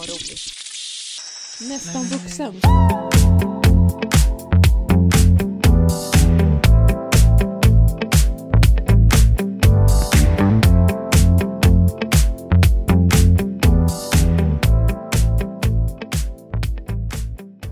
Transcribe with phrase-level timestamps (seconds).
[0.00, 0.52] vad roligt.
[1.60, 2.60] Nästan vuxen.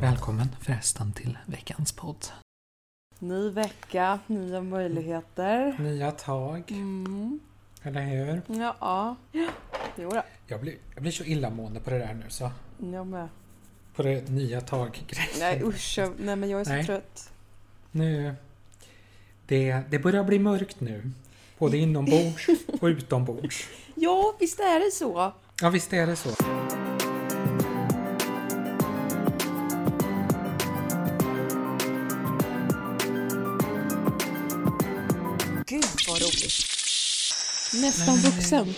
[0.01, 2.27] Välkommen förresten till veckans podd.
[3.19, 5.77] Ny vecka, nya möjligheter.
[5.79, 7.41] Nya tag, Mm.
[7.83, 8.43] eller hur?
[8.61, 9.49] Ja, ja.
[9.99, 10.23] Jo då.
[10.47, 12.51] Jag blir, jag blir så illamående på det där nu så.
[12.93, 13.29] Jag med.
[13.95, 15.29] På det nya tag-grejen.
[15.39, 16.87] Nej usch, jag, nej men jag är så Nej.
[16.87, 17.31] trött.
[17.91, 18.35] Nu,
[19.47, 21.11] det, det börjar bli mörkt nu.
[21.59, 22.47] Både inombords
[22.81, 23.69] och utombords.
[24.01, 25.33] Ja, visst är det så.
[25.61, 26.29] Ja, visst är det så.
[35.67, 36.65] Gud vad roligt.
[37.83, 38.75] Nästan vuxen.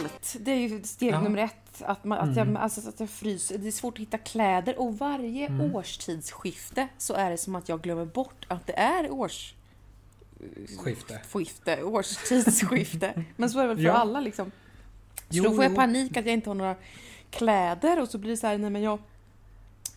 [0.00, 1.20] Kallt, det är ju steg Ja.
[1.20, 1.82] nummer ett.
[1.82, 2.56] Att, man, att, jag, Mm.
[2.62, 3.58] alltså, att jag fryser.
[3.58, 5.74] Det är svårt att hitta kläder och varje Mm.
[5.74, 9.54] årstidsskifte så är det som att jag glömmer bort att det är års
[10.78, 11.20] Skifte.
[11.32, 13.24] skifte, årstidsskifte.
[13.36, 13.92] Men så är det väl för Ja.
[13.92, 14.50] alla liksom.
[15.16, 16.76] Så Jo, då får jag panik att jag inte har några
[17.30, 18.98] kläder och så blir det så här, nej men jag...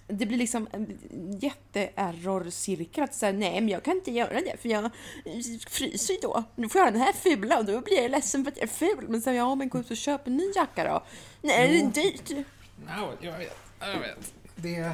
[0.07, 0.67] Det blir liksom
[1.41, 4.89] jätte-error-cirkel att säga nej men jag kan inte göra det för jag
[5.69, 6.43] fryser ju då.
[6.55, 8.73] Nu får jag den här fula och då blir jag ledsen för att jag är
[8.73, 9.05] ful.
[9.09, 11.03] Men sen ja men gå ut och köp en ny jacka då.
[11.41, 12.45] Nej det är dyrt.
[12.87, 13.57] Ja, jag vet.
[13.79, 14.33] Jag vet.
[14.55, 14.91] Det,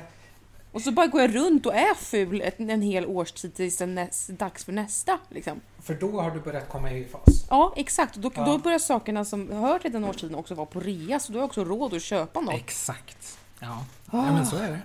[0.71, 3.83] Och så bara går jag runt och är ful en, en hel årstid tills det
[3.85, 5.19] är dags för nästa.
[5.29, 5.61] Liksom.
[5.81, 7.45] för då har du börjat komma i fas.
[7.49, 8.15] Ja, exakt.
[8.15, 8.45] Då, Ja.
[8.45, 11.41] då börjar sakerna som hör till den årstiden också vara på rea, så då har
[11.41, 12.53] jag också råd att köpa något.
[12.55, 13.37] Exakt.
[13.59, 13.85] Ja.
[14.07, 14.25] Ah.
[14.25, 14.79] ja, men så är det.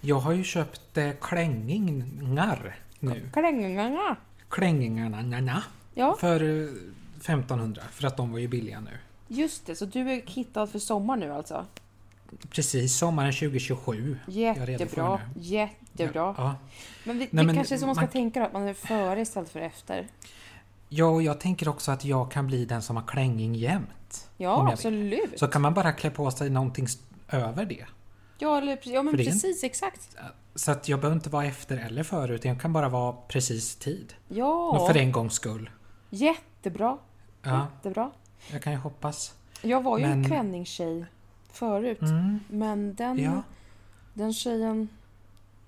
[0.00, 3.28] Jag har ju köpt eh, klängingar nu.
[3.32, 4.16] Klängingarna!
[4.48, 5.62] Klängingarna, na, na,
[5.94, 6.68] Ja, för eh,
[7.20, 8.90] 1500 för att de var ju billiga nu.
[9.28, 9.76] just det.
[9.76, 11.66] Så du är kittad för sommar nu alltså?
[12.50, 14.18] Precis, sommaren 2027.
[14.26, 15.20] Jag är redo för Jättebra.
[15.34, 16.34] det Jättebra.
[16.38, 16.54] Ja,
[17.04, 18.74] Men, vi, det men kanske är så man ska man- tänka då, att man är
[18.74, 20.06] före istället för efter.
[20.88, 24.28] ja, och jag tänker också att jag kan bli den som har klänging jämt.
[24.36, 24.72] Om Ja, vill.
[24.72, 25.38] absolut.
[25.38, 27.84] Så kan man bara klä på sig någonting s- över det.
[28.38, 30.16] Ja, eller, ja men är en- precis, exakt.
[30.54, 33.76] Så att jag behöver inte vara efter eller före, utan jag kan bara vara precis
[33.76, 34.14] tid.
[34.28, 35.70] Och Ja, för en gångs skull.
[36.10, 36.98] jättebra.
[37.42, 38.10] Ja, Jättebra.
[38.52, 39.34] jag kan ju hoppas.
[39.62, 41.04] Jag var ju en Men- klänningstjej
[41.52, 43.42] förut, Mm, men den, ja.
[44.14, 44.88] den tjejen...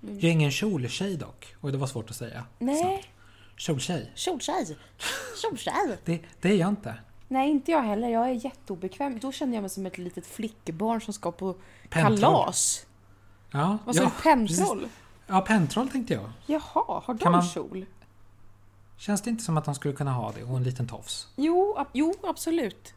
[0.01, 1.55] Jag är ingen kjoltjej dock.
[1.61, 2.45] Och det var svårt att säga.
[2.59, 3.03] Nej,
[3.57, 4.11] Kjoltjej.
[4.15, 4.77] kjoltjej.
[5.41, 5.97] Kjoltjej.
[6.05, 6.95] Det, det är jag inte.
[7.31, 8.09] Nej, inte jag heller.
[8.09, 9.19] Jag är jätteobekväm.
[9.19, 11.55] Då känner jag mig som ett litet flickbarn som ska på
[11.89, 12.19] Pentroll.
[12.19, 12.85] kalas.
[13.51, 14.21] Ja, Vad sa ja, du?
[14.23, 14.87] Pentroll?
[15.27, 16.29] Ja, pentroll tänkte jag.
[16.45, 17.85] Jaha, har de man- kjol?
[18.97, 21.27] Känns det inte som att de skulle kunna ha det och en liten tofs?
[21.35, 22.93] Jo, ab- jo absolut.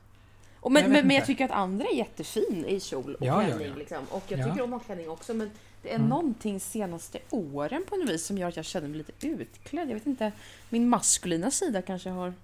[0.60, 3.26] Och Jag men, vet men, men jag tycker att andra är jättefin i kjol och
[3.26, 3.66] Ja, klänning.
[3.68, 3.74] ja.
[3.78, 3.98] Liksom.
[4.10, 4.44] Och jag Ja.
[4.44, 5.34] tycker om att ha klänning också.
[5.34, 5.50] Men
[5.82, 6.08] det är Mm.
[6.08, 9.88] någonting senaste åren på något vis som gör att jag känner mig lite utklädd.
[9.90, 10.32] Jag vet inte,
[10.68, 12.34] min maskulina sida kanske har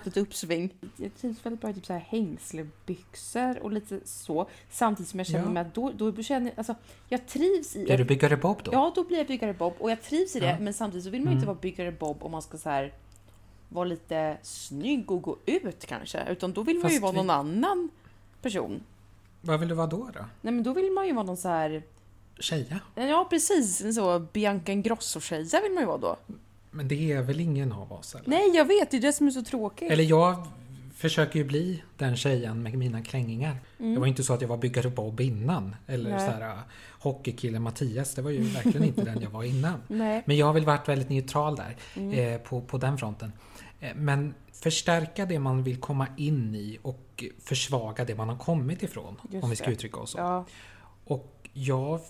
[0.00, 0.74] fått ett uppsving.
[0.96, 4.48] Jag trivs väldigt bra i typ så här hängslebyxor och lite så.
[4.70, 5.50] Samtidigt som jag känner Ja.
[5.50, 6.74] mig att då, då känner jag, alltså,
[7.08, 7.90] jag trivs i...
[7.92, 8.72] Är du byggare Bob då?
[8.72, 10.46] Ja, då blir jag byggare Bob och jag trivs i det.
[10.46, 10.58] Ja.
[10.60, 11.54] Men samtidigt så vill man ju inte Mm.
[11.54, 12.92] vara byggare Bob om man ska så här
[13.68, 16.24] vara lite snygg och gå ut kanske.
[16.28, 17.88] Utan då vill man ju Fast vara vi- någon annan
[18.42, 18.82] person.
[19.40, 20.10] Vad vill du vara då?
[20.14, 20.24] då?
[20.40, 21.82] Nej, men då vill man ju vara någon så här...
[22.38, 22.80] Tjeja?
[22.94, 23.80] Ja, precis.
[23.80, 26.16] En så Bianca Ingrosso-tjeja vill man ju vara då.
[26.74, 28.14] Men det är väl ingen av oss?
[28.14, 28.28] Eller?
[28.28, 28.90] Nej, jag vet.
[28.90, 29.90] Det är det som är så tråkigt.
[29.90, 30.46] Eller jag
[30.94, 33.56] försöker ju bli den tjejen med mina klängingar.
[33.78, 35.76] Det var inte så att jag var byggare Bob innan.
[35.86, 36.16] Eller Mm.
[36.18, 36.26] Nej.
[36.30, 36.58] så här uh,
[37.00, 38.14] hockeykillen Mattias.
[38.14, 39.80] Det var ju verkligen inte den jag var innan.
[39.88, 40.22] Nej.
[40.26, 41.76] Men jag har väl varit väldigt neutral där.
[41.96, 42.34] Mm.
[42.34, 43.32] Eh, på, på den fronten.
[43.80, 48.82] Eh, men förstärka det man vill komma in i och försvaga det man har kommit
[48.82, 49.20] ifrån.
[49.30, 49.72] Just om vi ska det.
[49.72, 50.18] uttrycka oss så.
[50.18, 50.44] Ja.
[51.04, 52.00] Och jag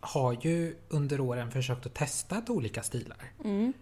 [0.00, 3.18] har ju under åren försökt att testa olika stilar.
[3.44, 3.72] Mm.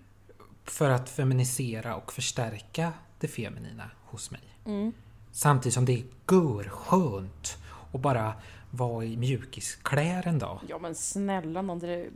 [0.70, 4.40] För att feminisera och förstärka det feminina hos mig.
[4.64, 4.92] Mm.
[5.32, 7.56] Samtidigt som det är görskönt
[7.92, 8.32] att bara
[8.70, 10.60] vara i mjukiskläder en dag.
[10.68, 12.10] ja, men snälla någon, det är det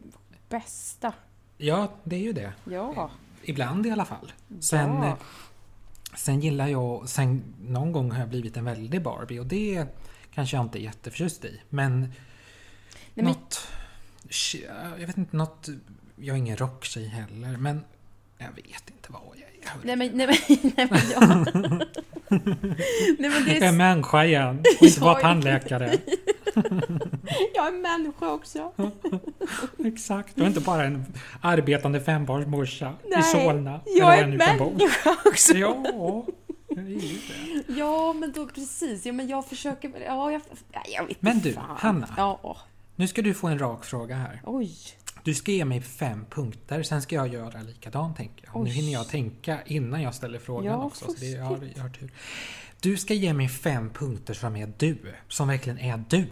[0.48, 1.12] bästa.
[1.56, 2.52] Ja, det är ju det.
[2.64, 3.10] Ja.
[3.42, 4.32] Ibland i alla fall.
[4.60, 5.06] Sen, Ja.
[5.06, 5.14] eh,
[6.16, 9.86] sen gillar jag, sen någon gång har jag blivit en väldig Barbie och det
[10.34, 11.60] kanske jag inte är jätteförtjust i.
[11.68, 12.14] Men Nej,
[13.14, 13.68] men, något,
[14.98, 15.68] jag vet inte, något,
[16.16, 17.84] jag är ingen rocktjej heller men
[18.42, 19.40] jag vet inte vad jag
[19.82, 19.96] är.
[19.96, 21.20] nej, men, nej, men, nej, men, ja.
[23.18, 25.98] nej, men det Jag är är människa igen och inte bara tandläkare.
[27.54, 28.72] Jag är människa också.
[29.84, 30.36] Exakt.
[30.36, 31.04] Du är inte bara en
[31.40, 33.80] arbetande fembarnsmorsa i Solna.
[33.86, 35.56] Jag eller är människa också.
[35.56, 35.82] Ja,
[36.68, 37.78] jag är.
[37.78, 39.06] Ja, men då precis.
[39.06, 39.92] Ja, men jag försöker.
[40.06, 40.42] Ja, jag,
[40.72, 41.76] ja, jag vet Men du, fan.
[41.78, 42.08] Hanna.
[42.16, 42.56] Ja,
[42.96, 44.40] Nu ska du få en rak fråga här.
[44.44, 44.70] oj.
[45.24, 48.64] Du ska ge mig fem punkter, sen ska jag göra likadant tänker jag.
[48.64, 48.70] Nu Oj.
[48.70, 51.04] hinner jag tänka innan jag ställer frågan Ja, också.
[51.04, 52.12] Så det, jag, har, jag har tur.
[52.80, 54.98] Du ska ge mig fem punkter som är du.
[55.28, 56.28] Som verkligen är du.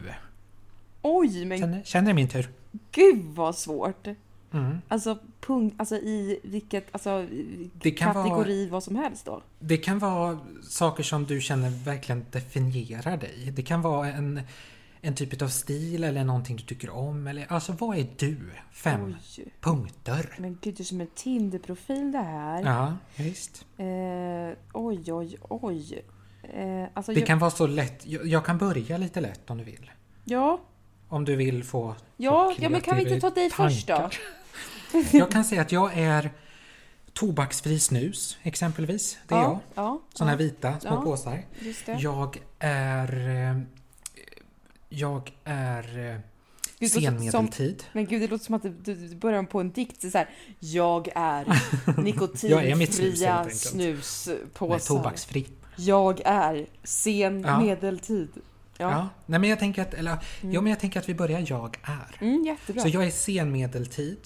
[1.03, 2.49] Oj, men Känner, känner min tur?
[2.93, 4.07] gud vad svårt.
[4.53, 4.79] Mm.
[4.89, 7.27] Alltså, punkt, alltså i vilket, alltså
[7.73, 9.43] Det kan kategori vad som helst då.
[9.59, 13.53] Det kan vara saker som du känner verkligen definierar dig.
[13.57, 14.41] Det kan vara en,
[15.03, 17.27] en typ av stil eller någonting du tycker om.
[17.27, 18.39] Eller, alltså vad är du?
[18.73, 19.53] Fem Oj.
[19.61, 20.35] punkter.
[20.39, 22.63] Men gud, det är som en Tinder-profil det här.
[22.63, 23.65] Ja, visst.
[23.77, 23.87] Eh,
[24.73, 26.03] oj, oj, oj.
[26.43, 28.07] Eh, alltså, Det jag, kan vara så lätt.
[28.07, 29.91] Jag, jag kan börja lite lätt om du vill.
[30.25, 30.61] Ja,
[31.09, 33.97] Om du vill få ja, ja, men kan vi inte ta dig kreativa först då?
[33.97, 34.19] tankar.
[35.19, 36.31] Jag kan säga att jag är
[37.13, 39.19] tobaksfri snus, exempelvis.
[39.29, 39.85] Det är ja, jag.
[39.85, 41.01] Ja, Såna här ja, vita små Ja.
[41.03, 41.43] påsar.
[41.99, 43.67] Jag är...
[44.91, 46.19] eh, Jag är eh,
[46.79, 47.85] Gud, som- senmedeltid.
[47.93, 50.03] Men gud, det låter som att du, du, börjar på en dikt.
[50.13, 50.29] Så här,
[50.59, 51.45] jag är
[52.43, 54.69] Jag är mitt snus, nikotinfria snuspåsar.
[54.69, 55.47] Nej, tobaksfri.
[55.77, 57.61] Jag är sen Ja.
[57.61, 58.29] medeltid.
[58.79, 58.91] Ja.
[58.91, 59.09] Ja.
[59.27, 60.11] Nej, men jag tänker att, eller,
[60.43, 60.55] Mm.
[60.55, 62.17] ja, men jag tänker att vi börjar jag är.
[62.21, 62.83] Mm, jättebra.
[62.83, 64.19] Så jag är senmedeltid.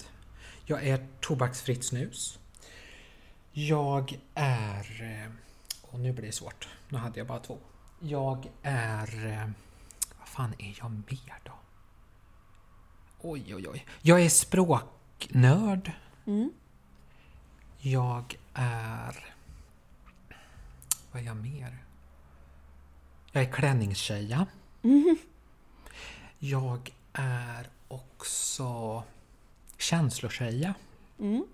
[0.65, 2.39] Jag är tobaksfritt snus.
[3.51, 5.01] Jag är...
[5.01, 5.31] eh,
[5.81, 6.67] Och nu blir det svårt.
[6.89, 7.57] Nu hade jag bara två.
[7.99, 9.51] Jag är...
[10.35, 11.51] fan är jag mer då?
[13.21, 13.85] Oj, oj, oj.
[14.01, 15.91] Jag är språknörd.
[16.25, 16.51] Mm.
[17.77, 19.35] Jag är...
[21.11, 21.83] Vad är jag mer?
[23.31, 24.47] Jag är klänningstjeja.
[24.83, 25.17] Mm.
[26.39, 29.03] Jag är också
[29.77, 30.73] känslotjeja.
[31.19, 31.45] Mm.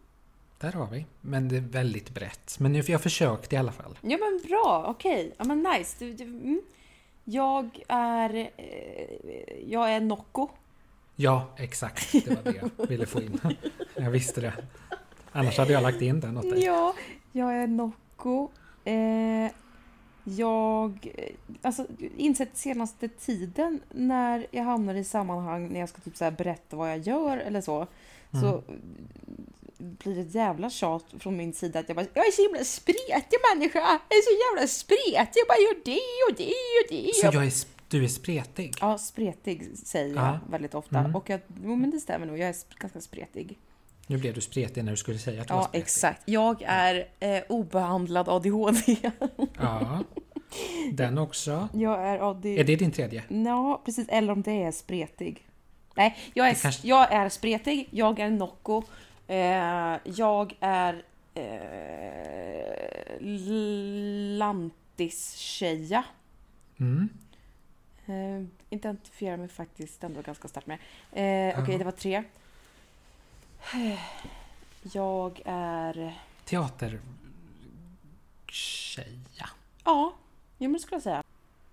[0.59, 1.05] Där har vi.
[1.21, 2.59] Men det är väldigt brett.
[2.59, 3.97] Men nu, jag försökte i alla fall.
[4.01, 5.35] Ja men bra, okej.
[5.37, 5.95] Ja men nice.
[5.99, 6.61] Du, du, mm.
[7.23, 8.35] Jag är...
[8.57, 10.47] Eh, jag är Nocco.
[11.15, 12.12] Ja, exakt.
[12.12, 13.39] Det var det jag ville få in.
[13.95, 14.53] Jag visste det.
[15.31, 16.63] Annars hade jag lagt in den åt dig.
[16.63, 16.94] Ja,
[17.31, 18.50] jag är Nocco.
[18.83, 19.51] Eh,
[20.23, 21.07] jag...
[21.15, 21.25] eh,
[21.62, 21.85] Alltså,
[22.18, 26.89] insett senaste tiden när jag hamnar i sammanhang när jag ska typ så berätta vad
[26.91, 27.88] jag gör eller så.
[28.41, 28.63] Så
[29.81, 33.37] blir ett jävla tjat från min sida att jag bara Jag är så himla spretig
[33.55, 33.79] människa!
[33.79, 35.39] Jag är så jävla spretig!
[35.39, 37.11] Jag bara gör det och det och det.
[37.15, 37.53] Så Jag är,
[37.87, 38.75] du är spretig?
[38.81, 40.39] Ja, spretig säger jag Ja.
[40.49, 40.97] väldigt ofta.
[40.99, 41.15] Mm.
[41.15, 43.57] Och att, jo men det stämmer nog, jag är ganska spretig.
[44.07, 45.83] Nu blev du spretig när du skulle säga att du var Ja, spretig.
[45.83, 46.21] exakt.
[46.25, 48.97] Jag är eh, obehandlad ADHD.
[49.59, 49.99] Ja.
[50.93, 51.69] Den också.
[51.73, 52.59] jag är ADHD.
[52.59, 53.23] Är det din tredje?
[53.29, 54.07] Ja, precis.
[54.09, 55.45] Eller om det är spretig.
[55.95, 58.83] Nej, jag är, kanske- jag är spretig, jag är Nocco,
[59.31, 63.17] eh, jag är eh,
[64.37, 66.03] lantis-tjeja.
[66.79, 67.09] Mm.
[68.05, 70.77] Eh, identifierar mig faktiskt ändå ganska starkt med.
[71.11, 71.77] Eh, Okej, Ja.
[71.77, 72.23] det var tre.
[74.93, 76.19] Jag är...
[76.45, 77.01] Teatertjeja.
[79.85, 80.13] Ja,
[80.57, 81.23] jo, men det skulle jag säga.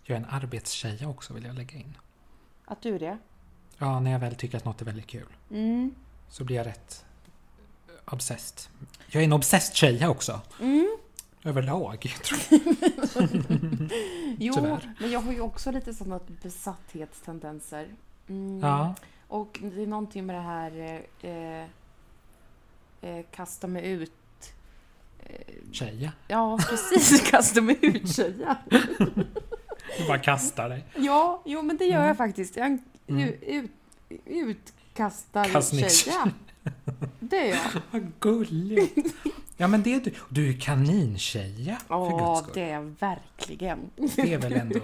[0.05, 1.97] Jag är en arbetstjeja också vill jag lägga in.
[2.65, 3.19] Att du är det.
[3.79, 5.95] Ja, när jag väl tycker att något är väldigt kul Mm.
[6.29, 7.05] så blir jag rätt
[8.13, 8.71] obsessed.
[9.11, 10.41] Jag är en obsessed tjeja också.
[10.61, 10.97] Mm.
[11.45, 12.15] Överlag.
[12.25, 12.61] tror jag.
[14.39, 14.95] Jo, Tyvärr.
[15.01, 17.89] men jag har ju också lite sådana besatthetstendenser.
[18.29, 18.61] Mm.
[18.61, 18.95] Ja.
[19.29, 21.63] Och det är någonting med det här eh,
[23.11, 24.13] eh, kasta mig ut.
[25.23, 26.13] Eh, Tjeja.
[26.29, 27.21] ja, precis.
[27.31, 28.57] kasta mig ut tjeja.
[29.99, 30.85] Du bara kastar dig.
[30.97, 32.07] Ja, jo men det gör Mm.
[32.09, 32.57] jag faktiskt.
[32.57, 33.29] Jag Mm.
[33.29, 33.71] ut, ut,
[34.27, 36.31] utkastad Kastnings- tjeja.
[37.31, 37.83] Det är jag.
[37.91, 39.15] Vad gulligt.
[39.57, 40.13] Ja men det är du.
[40.29, 43.79] Du är kanintjeja Ja, det är jag verkligen.
[44.17, 44.81] Det är väl ändå...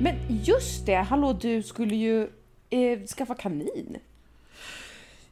[0.00, 0.14] Men
[0.44, 2.28] just det, hallå du skulle ju
[2.70, 3.96] eh, skaffa kanin.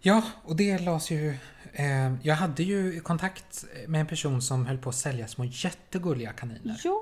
[0.01, 1.29] Ja, och det lades ju...
[1.73, 6.33] Eh, jag hade ju kontakt med en person som höll på att sälja små jättegulliga
[6.33, 6.81] kaniner.
[6.85, 7.01] Ja,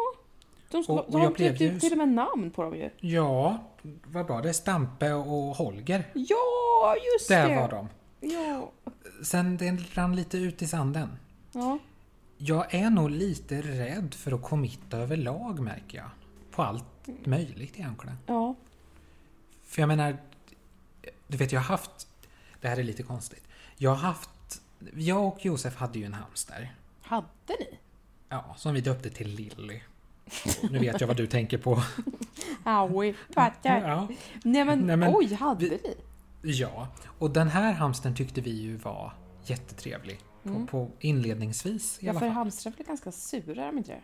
[0.73, 2.91] de, ska, Och- och de har ju- till och med namn på dem ju.
[3.01, 3.59] Ja,
[4.05, 4.53] vad var det?
[4.55, 6.11] Stampe och Holger.
[6.15, 7.57] Ja, just Där det.
[7.57, 7.89] var de.
[8.21, 8.71] Ja.
[9.25, 11.09] Sen det rann lite ut i sanden.
[11.53, 11.79] ja.
[12.45, 16.09] Jag är nog lite rädd för att committa överlag märker jag.
[16.51, 16.85] På allt
[17.25, 18.17] möjligt egentligen.
[18.27, 18.55] Ja.
[19.65, 20.17] För jag menar,
[21.29, 22.09] du vet jag har haft,
[22.61, 23.45] det här är lite konstigt.
[23.77, 24.63] Jag har haft,
[24.95, 26.75] jag och Josef hade ju en hamster.
[27.03, 27.79] hade ni?
[28.29, 29.81] Ja, som vi döpte till Lilly.
[30.71, 31.83] Nu vet jag vad du tänker på.
[32.65, 33.89] Aui, fattar.
[33.89, 34.09] Ja,
[34.45, 35.71] Nej men, Nej, men oj, hade vi-
[36.43, 36.53] ni?
[36.53, 39.13] ja, och den här hamstern tyckte vi ju var
[39.45, 40.21] jättetrevlig.
[40.43, 40.67] På, Mm.
[40.67, 42.35] på inledningsvis i Ja, alla för fall.
[42.35, 44.01] hamstrar är väl ganska sura, de inte det?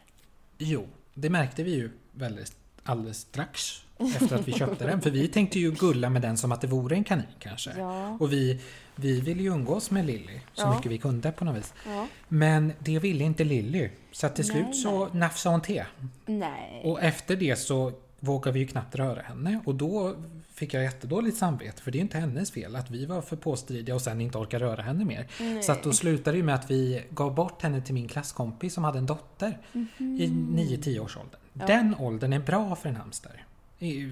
[0.59, 5.01] Jo, det märkte vi ju väldigt alldeles strax efter att vi köpte den.
[5.01, 7.71] För vi tänkte ju gulla med den som att det vore en kanin kanske.
[7.79, 8.17] Ja.
[8.21, 8.61] Och vi,
[9.01, 10.75] vi ville ju umgås med Lilly så Ja.
[10.77, 11.75] mycket vi kunde på något vis.
[11.87, 12.07] ja.
[12.29, 13.91] Men det ville inte Lilly.
[14.13, 15.85] Så till Nej, slut så nafsade hon till.
[16.27, 16.81] Nej.
[16.85, 19.61] Och efter det så vågade vi ju knappt röra henne.
[19.67, 20.15] Och då
[20.55, 21.83] fick jag jättedåligt samvete.
[21.83, 24.65] För det är inte hennes fel att vi var för påstridiga och sen inte orkade
[24.65, 25.27] röra henne mer.
[25.41, 25.63] Nej.
[25.63, 28.85] Så att då slutade det med att vi gav bort henne till min klasskompis som
[28.85, 29.59] hade en dotter
[29.99, 31.41] i 9-10 års åldern.
[31.53, 31.61] Mhm.
[31.61, 31.67] Ja.
[31.67, 33.45] Den åldern är bra för en hamster.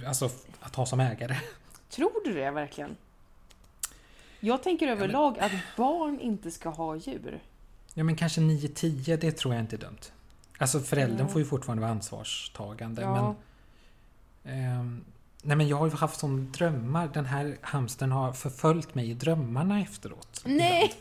[0.07, 1.37] Alltså att ha som ägare.
[1.90, 2.97] Tror du det verkligen?
[4.40, 7.43] Jag tänker överlag att barn inte ska ha djur.
[7.95, 9.99] Ja men kanske 9-10, det tror jag inte är dumt.
[10.59, 11.33] Alltså föräldern Ja.
[11.33, 13.02] får ju fortfarande vara ansvarstagande.
[13.02, 13.35] Ja.
[14.43, 15.05] Men, ehm,
[15.43, 17.11] nej men jag har ju haft som drömmar.
[17.14, 20.43] Den här hamstern har förföljt mig i drömmarna efteråt.
[20.45, 20.95] Nej!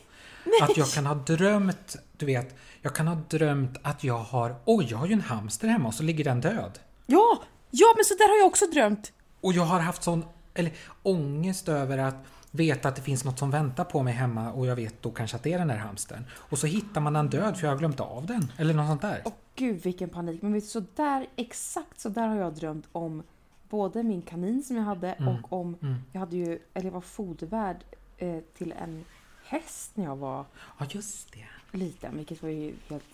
[0.44, 0.70] ibland.
[0.70, 4.86] Att jag kan ha drömt, du vet, jag kan ha drömt att jag har, oj
[4.90, 6.78] jag har ju en hamster hemma och så ligger den död.
[7.06, 7.42] Ja!
[7.70, 9.12] Ja, men så där har jag också drömt.
[9.40, 10.24] Och jag har haft sån,
[10.54, 12.14] eller ångest över att
[12.56, 15.36] veta att det finns något som väntar på mig hemma och jag vet då kanske
[15.36, 16.24] att det är den där hamstern.
[16.32, 18.52] Och så hittar man den död för jag har glömt av den.
[18.56, 19.22] Eller något sånt där.
[19.24, 20.42] Åh gud vilken panik.
[20.42, 23.22] Men vet du, så där, exakt så där har jag drömt om
[23.68, 25.34] både min kanin som jag hade Mm.
[25.44, 25.94] och om, Mm.
[26.12, 27.76] jag hade ju, eller jag var fodervärd
[28.18, 29.04] eh, till en
[29.46, 30.44] häst när jag var
[30.78, 31.78] Ja, just det.
[31.78, 33.04] liten, vilket var ju helt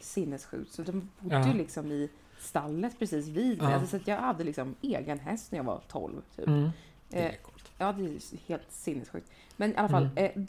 [0.00, 0.72] sinnessjukt.
[0.72, 1.46] Så de bodde Ja.
[1.46, 3.70] ju liksom i stallet precis vid mig.
[3.70, 3.74] Ja.
[3.74, 6.12] Alltså, så att jag hade liksom egen häst när jag var 12.
[6.36, 6.46] Typ.
[6.48, 6.70] Mm.
[7.08, 7.64] Det Eh, är coolt.
[7.78, 9.30] Ja, det är helt sinnessjukt.
[9.56, 10.24] Men i alla fall, Mm.
[10.36, 10.42] eh,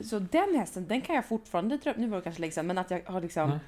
[0.00, 2.78] så den hästen, den kan jag fortfarande drömma, nu var det kanske länge sedan, men
[2.78, 3.58] att jag har liksom, Ja.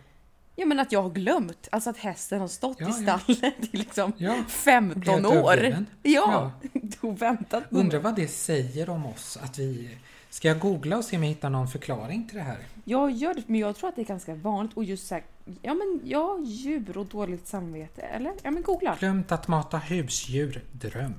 [0.57, 3.19] ja men att jag har glömt, alltså att hästen har stått Ja, i ja.
[3.19, 5.77] stallet i liksom Ja, 15 helt år.
[6.03, 6.53] Ja,
[7.01, 9.99] och väntat på Undrar vad det säger om oss att vi...
[10.31, 12.59] Ska jag googla och se om jag hittar någon förklaring till det här?
[12.85, 15.25] Jag gör det, men jag tror att det är ganska vanligt och just såhär,
[15.63, 18.33] ja men ja, djur och dåligt samvete, eller?
[18.43, 18.97] Ja men googla.
[19.01, 20.63] Glömt att mata husdjur.
[20.73, 21.15] Dröm.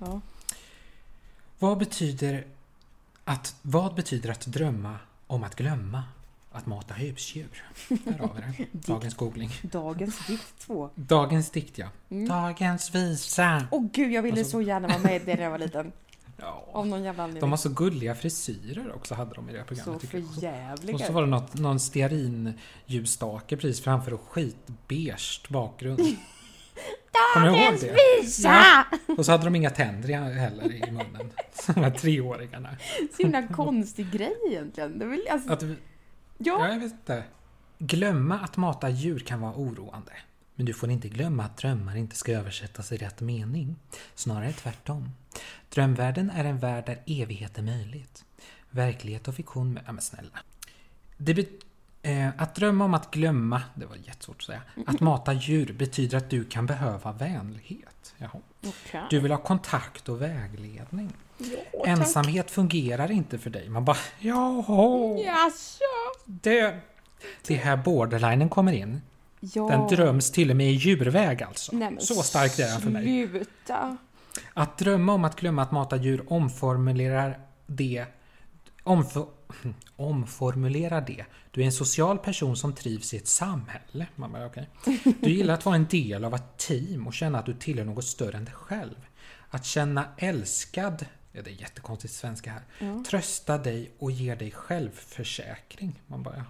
[0.00, 0.20] Ja.
[1.58, 2.46] Vad betyder
[3.24, 6.02] att, vad betyder att drömma om att glömma
[6.52, 7.64] att mata husdjur?
[7.88, 8.68] Där har vi det.
[8.92, 9.50] Dagens googling.
[9.62, 10.90] Dagens dikt 2.
[10.94, 11.88] Dagens dikt ja.
[12.10, 12.28] Mm.
[12.28, 13.66] Dagens visa.
[13.70, 15.92] Åh gud, jag ville Alltså- så gärna vara med i det när jag var liten.
[16.42, 16.64] Ja.
[16.72, 17.40] Av någon jävla anledning.
[17.40, 20.00] De har så gulliga frisyrer också hade de i det så programmet.
[20.00, 20.26] tycker jag.
[20.28, 20.98] Och förjävliga.
[21.06, 26.00] så var det något, någon stearinljusstake precis framför och skitbeige bakgrund.
[27.34, 27.96] Det?
[28.22, 28.48] Visa!
[28.48, 28.84] Ja.
[29.18, 31.32] Och så hade de inga tänder heller i munnen.
[31.66, 32.76] De här treåringarna.
[33.16, 34.98] Så himla konstig grej egentligen.
[34.98, 35.76] Det väl, alltså, Att, ja,
[36.38, 37.24] ja, jag vet inte.
[37.78, 40.12] Glömma att mata djur kan vara oroande.
[40.54, 43.76] Men du får inte glömma att drömmar inte ska översättas i rätt mening.
[44.14, 45.10] Snarare tvärtom.
[45.68, 48.24] Drömvärlden är en värld där evighet är möjligt.
[48.70, 49.78] Verklighet och fiktion...
[49.86, 50.38] Ja, men snälla.
[51.16, 51.34] Det
[52.02, 56.18] eh, att drömma om att glömma, det var jättesvårt att säga, att mata djur betyder
[56.18, 58.14] att du kan behöva vänlighet.
[58.66, 59.02] Okej.
[59.10, 61.12] Du vill ha kontakt och vägledning.
[61.38, 61.86] Tack.
[61.86, 63.68] Ensamhet fungerar inte för dig.
[63.68, 65.18] Man bara, jaha.
[65.18, 65.84] Jaså?
[66.24, 66.80] Det,
[67.46, 69.00] det här borderlinen kommer in.
[69.40, 69.68] Ja.
[69.68, 71.76] Den dröms till och med i djurväg alltså.
[71.76, 73.28] Nej, Så starkt är den för mig.
[73.28, 73.96] Sluta.
[74.54, 78.04] Att drömma om att glömma att mata djur omformulerar det
[78.84, 79.28] omf-
[79.96, 81.24] omformulerar det.
[81.50, 84.06] Du är en social person som trivs i ett samhälle.
[84.16, 84.68] Man bara, okej.
[85.20, 88.04] Du gillar att vara en del av ett team och känna att du tillhör något
[88.04, 89.06] större än dig själv.
[89.50, 93.04] Att känna älskad, ja, det är jättekonstigt svenska här, Ja.
[93.08, 96.02] trösta dig och ge dig självförsäkring.
[96.06, 96.44] Man bara.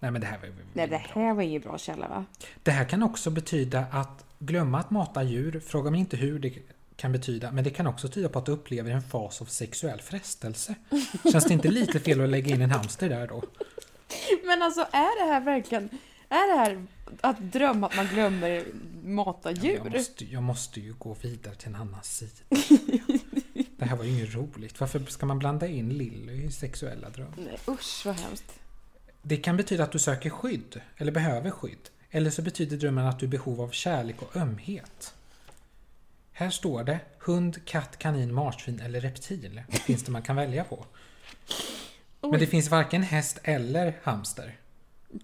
[0.00, 2.24] Nej men det här var Nej, det här var ingen bra källa va?
[2.62, 5.60] det här kan också betyda att glömma att mata djur.
[5.60, 6.52] Fråga mig inte hur det
[6.96, 10.00] kan betyda, men det kan också tyda på att du upplever en fas av sexuell
[10.00, 10.74] frestelse.
[11.32, 13.42] Känns det inte lite fel att lägga in en hamster där då?
[14.44, 15.88] Men alltså är det här verkligen,
[16.28, 16.86] är det här
[17.20, 18.64] att drömma att man glömmer
[19.04, 19.90] mata Jag djur?
[19.90, 22.32] måste, jag måste ju gå vidare till en annan sida.
[23.76, 24.80] Det här var ju inget roligt.
[24.80, 27.34] Varför ska man blanda in Lilly i sexuella drömmar?
[27.36, 28.44] Nej, usch vad hemskt.
[29.22, 31.88] Det kan betyda att du söker skydd, eller behöver skydd.
[32.10, 35.14] Eller så betyder drömmen att du är behov av kärlek och ömhet.
[36.36, 39.62] Här står det hund, katt, kanin, marsvin eller reptil.
[39.68, 40.86] Finns det man kan välja på.
[42.20, 44.56] Men det finns varken häst eller hamster.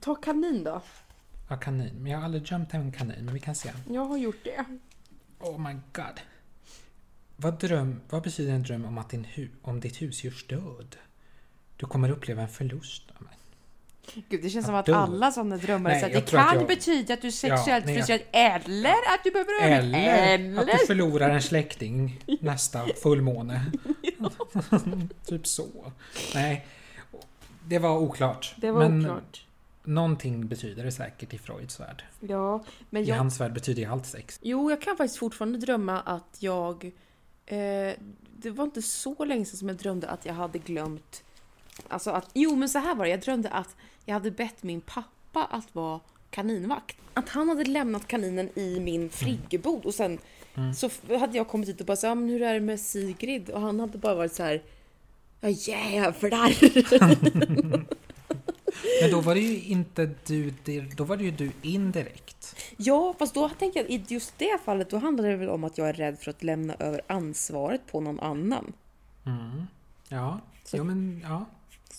[0.00, 0.82] Ta kanin då.
[1.48, 1.94] Ja, kanin.
[1.94, 3.70] Men jag har aldrig drömt en kanin, men vi kan se.
[3.88, 4.64] Jag har gjort det.
[5.38, 6.20] Oh my god.
[7.36, 10.96] Vad, dröm, vad betyder en dröm om, att din hu, om ditt husdjurs död?
[11.76, 13.02] Du kommer uppleva en förlust.
[13.18, 13.28] Men,
[14.28, 17.20] Gud, det känns som Att alla sådana drömmar Nej, så det kan jag- betyda att
[17.22, 20.60] du är sexuellt jag- frustrerad eller att du behöver Eller, eller...
[20.62, 23.72] att du förlorar en släkting nästa fullmåne.
[25.26, 25.66] typ så.
[26.34, 26.66] Nej,
[27.64, 28.54] det var oklart.
[28.56, 29.46] Det var Men oklart.
[29.84, 32.04] någonting betyder det säkert i Freuds värld.
[32.20, 33.16] Ja, men I jag...
[33.16, 34.38] hans värld betyder ju allt sex.
[34.42, 36.84] Jo, jag kan faktiskt fortfarande drömma att jag...
[37.46, 37.58] Eh,
[38.36, 41.22] det var inte så länge sedan som jag drömde att jag hade glömt...
[41.88, 42.30] Alltså att...
[42.34, 43.10] Jo, men så här var det.
[43.10, 46.96] Jag drömde att jag hade bett min pappa att vara kaninvakt.
[47.14, 50.18] Att han hade lämnat kaninen i min friggebod och sen
[50.54, 50.74] Mm.
[50.74, 53.50] så hade jag kommit dit och bara så, ja, men hur är det med Sigrid?
[53.50, 54.62] Och han hade bara varit så här...
[55.40, 56.54] Ja jävlar!
[59.02, 60.50] Men då var det ju inte du,
[60.96, 62.56] då var det ju du indirekt.
[62.76, 65.78] ja, fast då tänkte jag i just det fallet då handlade det väl om att
[65.78, 68.72] jag är rädd för att lämna över ansvaret på någon annan.
[69.26, 69.66] Mm.
[70.08, 71.44] Ja, Så- jo men ja.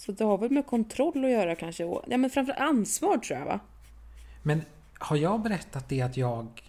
[0.05, 1.84] Så det har väl med kontroll att göra kanske.
[2.08, 3.60] Ja, men framför ansvar tror jag va?
[4.43, 4.62] Men
[5.00, 6.62] har jag berättat det att jag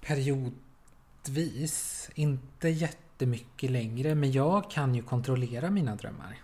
[0.00, 6.36] periodvis, inte jättemycket längre, men jag kan ju kontrollera mina drömmar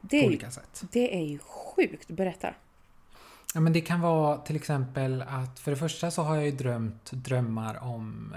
[0.00, 0.84] Det på olika sätt.
[0.92, 2.08] det är ju sjukt.
[2.08, 2.54] Berätta.
[3.54, 6.52] Ja, men det kan vara till exempel att för det första så har jag ju
[6.52, 8.34] drömt drömmar om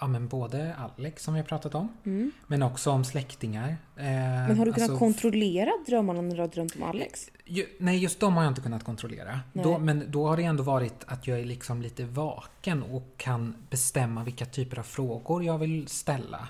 [0.00, 2.32] ja, men både Alex som vi har pratat om, Mm.
[2.46, 3.68] men också om släktingar.
[3.96, 7.30] Eh, Men har du kunnat alltså, kontrollera drömmarna när du har drömt om Alex?
[7.44, 9.40] Ju, nej, just de har jag inte kunnat kontrollera.
[9.52, 13.54] Då, men då har det ändå varit att jag är liksom lite vaken och kan
[13.70, 16.48] bestämma vilka typer av frågor jag vill ställa.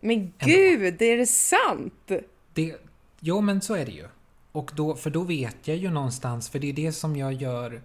[0.00, 2.10] Men gud, är det sant?
[2.52, 2.76] Det,
[3.20, 4.04] jo, men så är det ju.
[4.52, 7.82] Och då, för då vet jag ju någonstans, för det är det som jag gör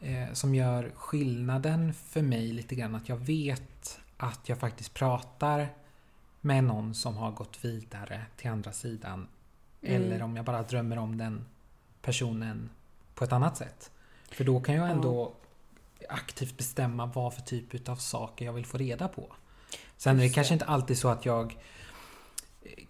[0.00, 5.68] eh, som gör skillnaden för mig lite grann, att jag vet att jag faktiskt pratar
[6.40, 9.28] med någon som har gått vidare till andra sidan.
[9.82, 10.02] Mm.
[10.02, 11.46] Eller om jag bara drömmer om den
[12.02, 12.70] personen
[13.14, 13.90] på ett annat sätt.
[14.32, 15.32] För då kan jag ändå
[16.08, 19.32] aktivt bestämma vad för typ av saker jag vill få reda på.
[19.96, 21.56] Sen är det kanske inte alltid så att jag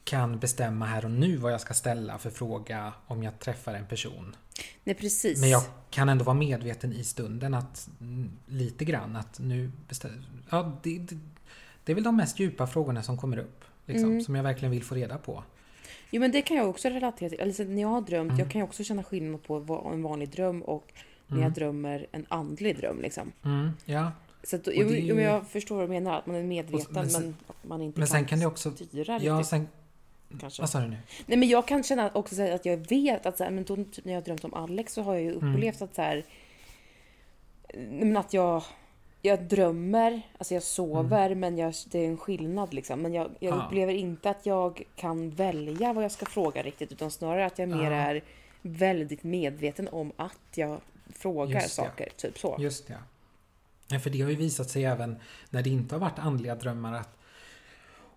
[0.05, 3.87] kan bestämma här och nu vad jag ska ställa för fråga om jag träffar en
[3.87, 4.37] person.
[4.85, 5.41] Nej, precis.
[5.41, 10.23] Men jag kan ändå vara medveten i stunden att mm, lite grann att nu bestäm-
[10.51, 11.19] ja, det, det,
[11.85, 13.65] det är väl de mest djupa frågorna som kommer upp.
[13.87, 14.23] Liksom, Mm.
[14.23, 15.43] Som jag verkligen vill få reda på.
[16.11, 17.41] Jo, men det kan jag också relatera till.
[17.41, 18.39] Alltså, när jag har drömt, Mm.
[18.39, 20.93] jag kan ju också känna skillnad på en vanlig dröm och
[21.27, 21.43] när Mm.
[21.45, 23.01] jag drömmer en andlig dröm.
[23.03, 23.33] Liksom.
[23.45, 24.13] Mm, ja.
[24.45, 27.11] Så att, Och jo, ju- jag förstår vad du menar, att man är medveten men
[27.11, 28.71] sen- men att man inte Men kan, sen kan det också...
[28.71, 29.49] styra Ja, riktigt.
[29.51, 29.69] sen,
[30.41, 30.63] kanske.
[30.63, 30.97] vad sa du nu?
[31.27, 33.77] Nej men jag kan känna också så att jag vet att så här, men då,
[33.77, 35.55] typ, när jag har drömt om Alex så har jag ju Mm.
[35.55, 36.25] upplevt att så här,
[37.91, 38.63] men att jag,
[39.23, 43.03] jag drömmer, alltså jag sover men jag, det är en skillnad liksom.
[43.03, 43.59] Men jag, jag Mm.
[43.59, 43.67] Ja.
[43.67, 47.69] upplever inte att jag kan välja vad jag ska fråga riktigt utan snarare att jag
[47.69, 47.97] mer Ja.
[47.97, 48.23] är
[48.63, 50.81] väldigt medveten om att jag
[51.15, 52.09] frågar Just saker.
[52.17, 52.57] Typ så.
[52.59, 52.99] Just det.
[53.89, 55.17] Ja, för det har ju visat sig även
[55.51, 57.17] när det inte har varit andliga drömmar att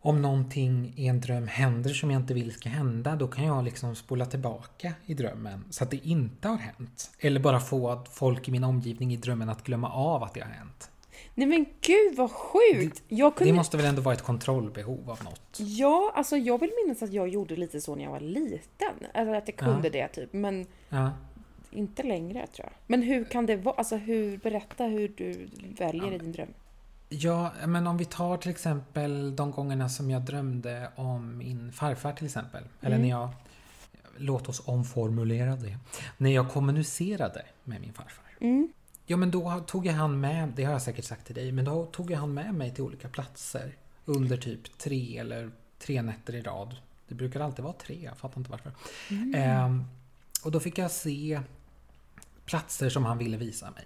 [0.06, 3.64] om någonting i en dröm händer som jag inte vill ska hända då kan jag
[3.64, 7.12] liksom spola tillbaka i drömmen så att det inte har hänt.
[7.20, 10.50] Eller bara få folk i min omgivning i drömmen att glömma av att det har
[10.50, 10.90] hänt.
[11.36, 13.04] Nej men gud vad sjukt!
[13.10, 13.34] Kunde...
[13.40, 15.58] Det måste väl ändå vara ett kontrollbehov av något?
[15.58, 18.94] Ja, alltså jag vill minnas att jag gjorde lite så när jag var liten.
[19.14, 19.92] Eller att jag kunde Ja.
[19.92, 20.34] det typ.
[20.34, 21.12] Men Ja.
[21.72, 22.74] Inte längre tror jag.
[22.88, 23.76] Men hur kan det vara?
[23.76, 26.54] Alltså hur, berätta hur du väljer i din dröm.
[27.20, 32.14] Ja, men om vi tar till exempel de gångerna som jag drömde om min farfar
[32.14, 32.64] till exempel.
[32.82, 33.02] Eller Mm.
[33.02, 33.30] när jag,
[34.18, 35.78] låt oss omformulera det.
[36.18, 38.26] När jag kommunicerade med min farfar.
[38.40, 38.74] Mm.
[39.06, 41.66] Ja men då tog jag han med, det har jag säkert sagt till dig, men
[41.66, 43.76] då tog jag han med mig till olika platser.
[44.06, 46.76] Under typ tre eller tre nätter i rad.
[47.08, 48.72] Det brukar alltid vara tre, jag fattar inte varför.
[49.10, 49.34] Mm.
[49.36, 49.84] Ehm,
[50.44, 51.42] och då fick jag se
[52.46, 53.86] platser som han ville visa mig.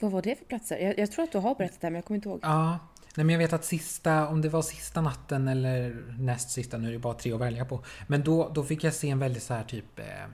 [0.00, 0.78] Vad var det för platser?
[0.78, 2.40] Jag, jag tror att du har berättat det här men jag kommer inte ihåg.
[2.42, 2.78] Ja,
[3.14, 6.88] nej men jag vet att sista, om det var sista natten eller näst sista, nu
[6.88, 7.84] är det bara tre att välja på.
[8.06, 9.98] Men då, då fick jag se en väldigt så här typ...
[9.98, 10.28] Eh, eh,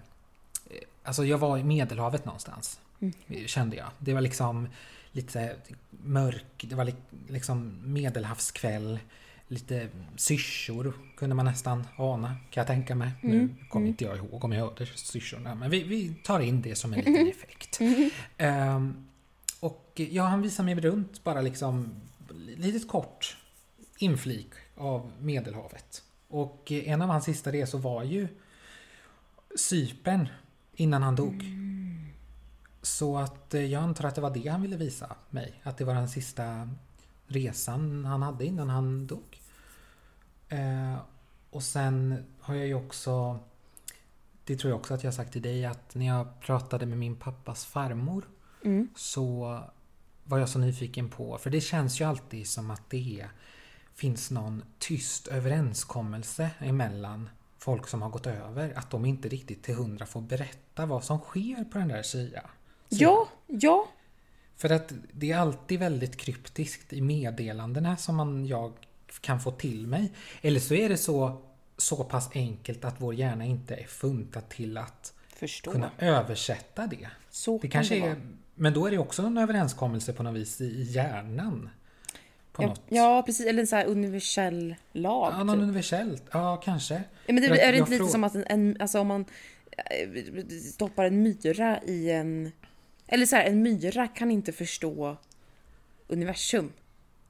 [1.02, 2.80] alltså jag var i Medelhavet någonstans.
[3.00, 3.46] Mm.
[3.46, 3.86] Kände jag.
[3.98, 4.68] Det var liksom
[5.12, 5.56] lite
[5.90, 6.94] mörk, det var li,
[7.28, 8.98] liksom medelhavskväll.
[9.48, 13.10] Lite syrsor kunde man nästan ana, kan jag tänka mig.
[13.22, 13.88] Mm, Nu kommer mm.
[13.88, 16.98] inte jag ihåg om jag hörde syrsorna, men vi, vi tar in det som en
[16.98, 17.80] liten effekt.
[17.80, 19.06] Mm.
[19.62, 21.94] Och eh, ja, han visade mig runt bara liksom
[22.56, 23.36] litet kort
[23.98, 26.02] inflik av Medelhavet.
[26.28, 28.28] Och eh, en av hans sista resor var ju
[29.56, 30.28] Cypern
[30.74, 31.44] innan han dog.
[32.82, 35.60] Så att eh, jag antar att det var det han ville visa mig.
[35.62, 36.68] Att det var den sista
[37.26, 39.40] resan han hade innan han dog.
[40.48, 40.96] Eh,
[41.50, 43.38] och sen har jag ju också
[44.44, 46.98] det tror jag också att jag har sagt till dig, att när jag pratade med
[46.98, 48.24] min pappas farmor
[48.64, 48.88] Mm.
[48.96, 49.58] så
[50.24, 53.26] var jag så nyfiken på, för det känns ju alltid som att det
[53.94, 59.74] finns någon tyst överenskommelse emellan folk som har gått över, att de inte riktigt till
[59.74, 62.44] hundra får berätta vad som sker på den där sidan.
[62.88, 63.88] Ja, ja.
[64.56, 68.72] För att det är alltid väldigt kryptiskt i meddelandena som man, jag
[69.20, 70.12] kan få till mig.
[70.42, 71.42] Eller så är det så,
[71.76, 75.70] så pass enkelt att vår hjärna inte är funtad till att Förstå.
[75.72, 77.08] kunna översätta det.
[77.30, 78.16] Så Det kan kanske det är.
[78.54, 81.70] Men då är det också en överenskommelse på något vis i hjärnan.
[82.52, 82.82] På Ja, något.
[82.88, 83.46] ja, precis.
[83.46, 85.32] Eller en sån här universell lag.
[85.32, 85.62] Ja, någon typ.
[85.62, 86.22] universellt.
[86.32, 86.94] Ja, kanske.
[86.94, 89.24] Ja, men det, är det inte lite som att en, en, alltså om man
[89.70, 92.52] eh, stoppar en myra i en...
[93.06, 95.16] Eller så här, en myra kan inte förstå
[96.08, 96.72] universum.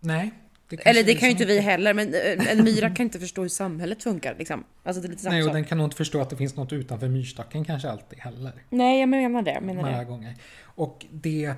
[0.01, 0.33] Nej.
[0.77, 3.43] Det Eller det kan ju inte vi heller, men eh, en myra kan inte förstå
[3.43, 4.35] hur samhället funkar.
[4.39, 4.65] Liksom.
[4.83, 5.55] Alltså det är lite samma Nej, och sak.
[5.55, 8.53] den kan nog inte förstå att det finns något utanför myrstacken kanske alltid heller.
[8.71, 9.53] Nej, jag menar det.
[9.53, 10.05] Jag menar Många det.
[10.05, 10.35] gånger.
[10.63, 11.55] Och det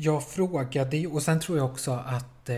[0.00, 2.56] jag frågade och sen tror jag också att eh,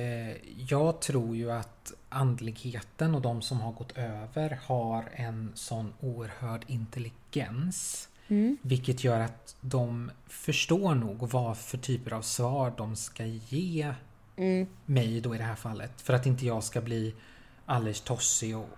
[0.68, 6.64] jag tror ju att andligheten och de som har gått över har en sån oerhörd
[6.66, 8.08] intelligens.
[8.28, 8.58] Mm.
[8.62, 13.94] Vilket gör att de förstår nog vad för typer av svar de ska ge
[14.40, 14.66] Mm.
[14.86, 16.00] mig då i det här fallet.
[16.00, 17.14] För att inte jag ska bli
[17.66, 18.68] alldeles tossig och,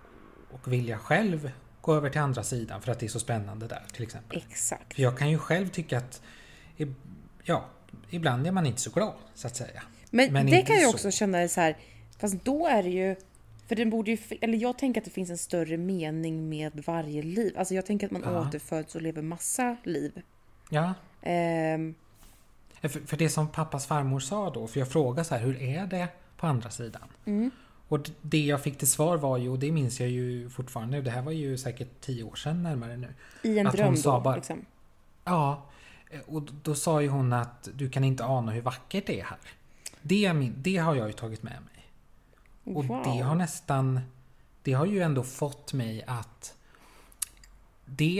[0.51, 3.83] och vilja själv gå över till andra sidan för att det är så spännande där
[3.93, 4.43] till exempel.
[4.49, 4.93] Exakt.
[4.93, 6.21] För jag kan ju själv tycka att
[7.43, 7.65] ja,
[8.09, 9.83] ibland är man inte så glad så att säga.
[10.09, 10.95] Men, Men det kan jag så.
[10.95, 11.77] också känna så här,
[12.19, 13.15] fast då är det ju,
[13.67, 17.21] för den borde ju, eller jag tänker att det finns en större mening med varje
[17.23, 17.53] liv.
[17.57, 18.41] Alltså jag tänker att man Ja.
[18.47, 20.21] återföds och lever massa liv.
[20.69, 20.93] Ja,
[21.25, 21.95] Ehm,
[22.89, 25.87] för, för det som pappas farmor sa då, för jag frågade så här, hur är
[25.87, 27.01] det på andra sidan?
[27.25, 27.51] mm.
[27.87, 31.11] Och det jag fick till svar var ju, och det minns jag ju fortfarande, det
[31.11, 33.13] här var ju säkert tio år sedan närmare nu.
[33.43, 34.65] I en Att hon dröm sa då, bara- liksom.
[35.25, 35.65] Ja,
[36.11, 39.23] eh, och då sa ju hon att du kan inte ana hur vackert det är
[39.25, 39.37] här.
[40.01, 41.85] Det, min, det har jag ju tagit med mig.
[42.75, 43.03] Och Wow.
[43.03, 43.99] det har nästan...
[44.63, 46.55] Det har ju ändå fått mig att...
[47.85, 48.19] Det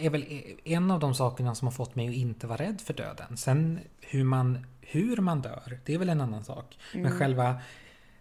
[0.00, 0.24] är väl
[0.64, 3.36] en av de sakerna som har fått mig att inte vara rädd för döden.
[3.36, 3.78] Sen
[4.10, 6.78] hur man, hur man dör, det är väl en annan sak.
[6.92, 7.18] Men Mm.
[7.18, 7.60] själva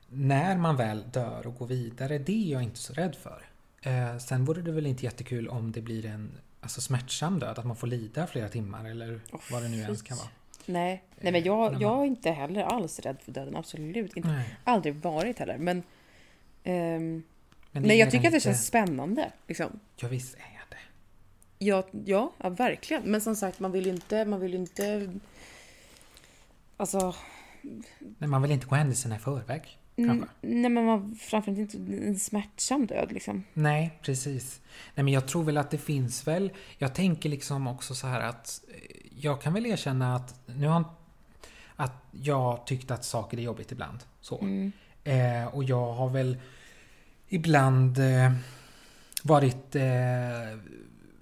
[0.10, 3.46] när man väl dör och går vidare, det är jag inte så rädd för.
[3.82, 7.66] Eh, sen vore det väl inte jättekul om det blir en alltså, smärtsam död, att
[7.66, 10.28] man får lida flera timmar eller Åh, vad det nu ens kan vara.
[10.66, 13.56] Nej, nej men jag, man- jag är inte heller alls rädd för döden.
[13.56, 14.30] Absolut inte.
[14.30, 15.58] Nej, Aldrig varit heller.
[15.58, 15.84] Men,
[16.64, 17.24] ehm,
[17.72, 19.32] men är jag tycker att det lite- känns spännande.
[19.48, 19.80] Liksom.
[19.96, 20.78] Ja, visst är det.
[21.66, 23.04] Ja, ja, ja, verkligen.
[23.04, 24.26] Men som sagt, man vill ju inte...
[24.26, 25.14] Man vill inte
[26.78, 27.16] alltså,
[28.18, 29.80] Nej, man vill inte gå händelserna i förväg.
[29.96, 30.28] Kanske.
[30.42, 33.44] nej men man, framförallt inte en smärtsam död liksom.
[33.54, 34.62] Nej, precis.
[34.96, 36.52] Nej, men jag tror väl att det finns väl...
[36.78, 38.62] Jag tänker liksom också så här att...
[38.68, 40.40] eh, Jag kan väl erkänna att...
[40.46, 40.84] Nu har
[41.76, 44.00] att jag tyckt att saker är jobbigt ibland.
[44.22, 44.40] Så.
[44.42, 44.72] Mm.
[45.04, 46.38] Eh, och jag har väl
[47.28, 48.32] ibland eh,
[49.24, 50.58] varit eh,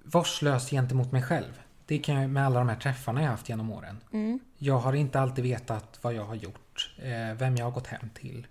[0.04, 1.62] vårdslös gentemot mig själv.
[1.86, 3.98] Det kan jag med alla de här träffarna jag haft genom åren.
[4.12, 4.40] Mm.
[4.58, 8.10] Jag har inte alltid vetat vad jag har gjort, eh, vem jag har gått hem
[8.14, 8.48] till.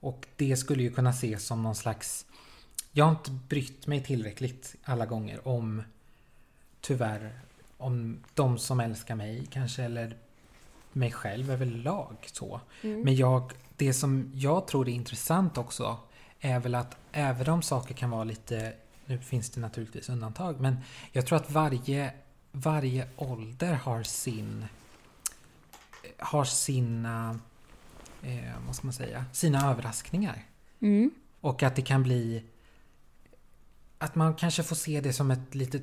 [0.00, 2.26] Och det skulle ju kunna ses som någon slags...
[2.92, 5.82] Jag har inte brytt mig tillräckligt alla gånger om,
[6.80, 7.40] tyvärr,
[7.78, 10.16] om de som älskar mig kanske, eller
[10.92, 12.60] mig själv överlag så.
[12.82, 13.00] Mm.
[13.00, 15.98] Men jag, det som jag tror är intressant också
[16.40, 18.72] är väl att även om saker kan vara lite,
[19.06, 20.76] nu finns det naturligtvis undantag, men
[21.12, 22.12] jag tror att varje,
[22.56, 24.64] varje ålder har sin
[26.18, 27.38] har sina,
[28.22, 30.44] eh, vad ska man säga, sina överraskningar.
[30.80, 31.10] Mm.
[31.40, 32.44] Och att det kan bli
[33.98, 35.82] att man kanske får se det som ett litet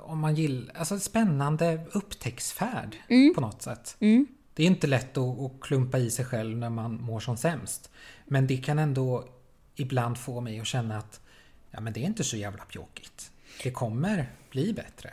[0.00, 3.34] om man gillar, alltså spännande upptäcktsfärd Mm.
[3.34, 3.96] på något sätt.
[4.00, 4.26] Mm.
[4.54, 7.90] Det är inte lätt att, att klumpa i sig själv när man mår som sämst.
[8.26, 9.28] Men det kan ändå
[9.74, 11.20] ibland få mig att känna att
[11.70, 13.30] ja, men det är inte så jävla pjåkigt.
[13.62, 15.10] Det kommer bli bättre.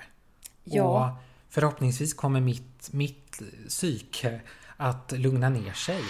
[0.66, 0.84] Ja.
[0.84, 4.42] Och förhoppningsvis kommer mitt, mitt psyke
[4.78, 6.02] att lugna ner sig.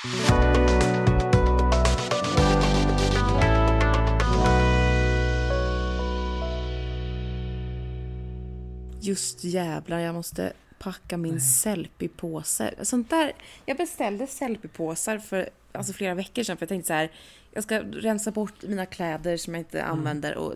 [9.02, 12.74] Just jävlar, jag måste packa min selfie-påse.
[12.82, 13.34] Sånt där,
[13.65, 17.12] jag beställde selfie-påsar för alltså, flera veckor sedan för jag tänkte så här,
[17.52, 20.54] jag ska rensa bort mina kläder som jag inte använder och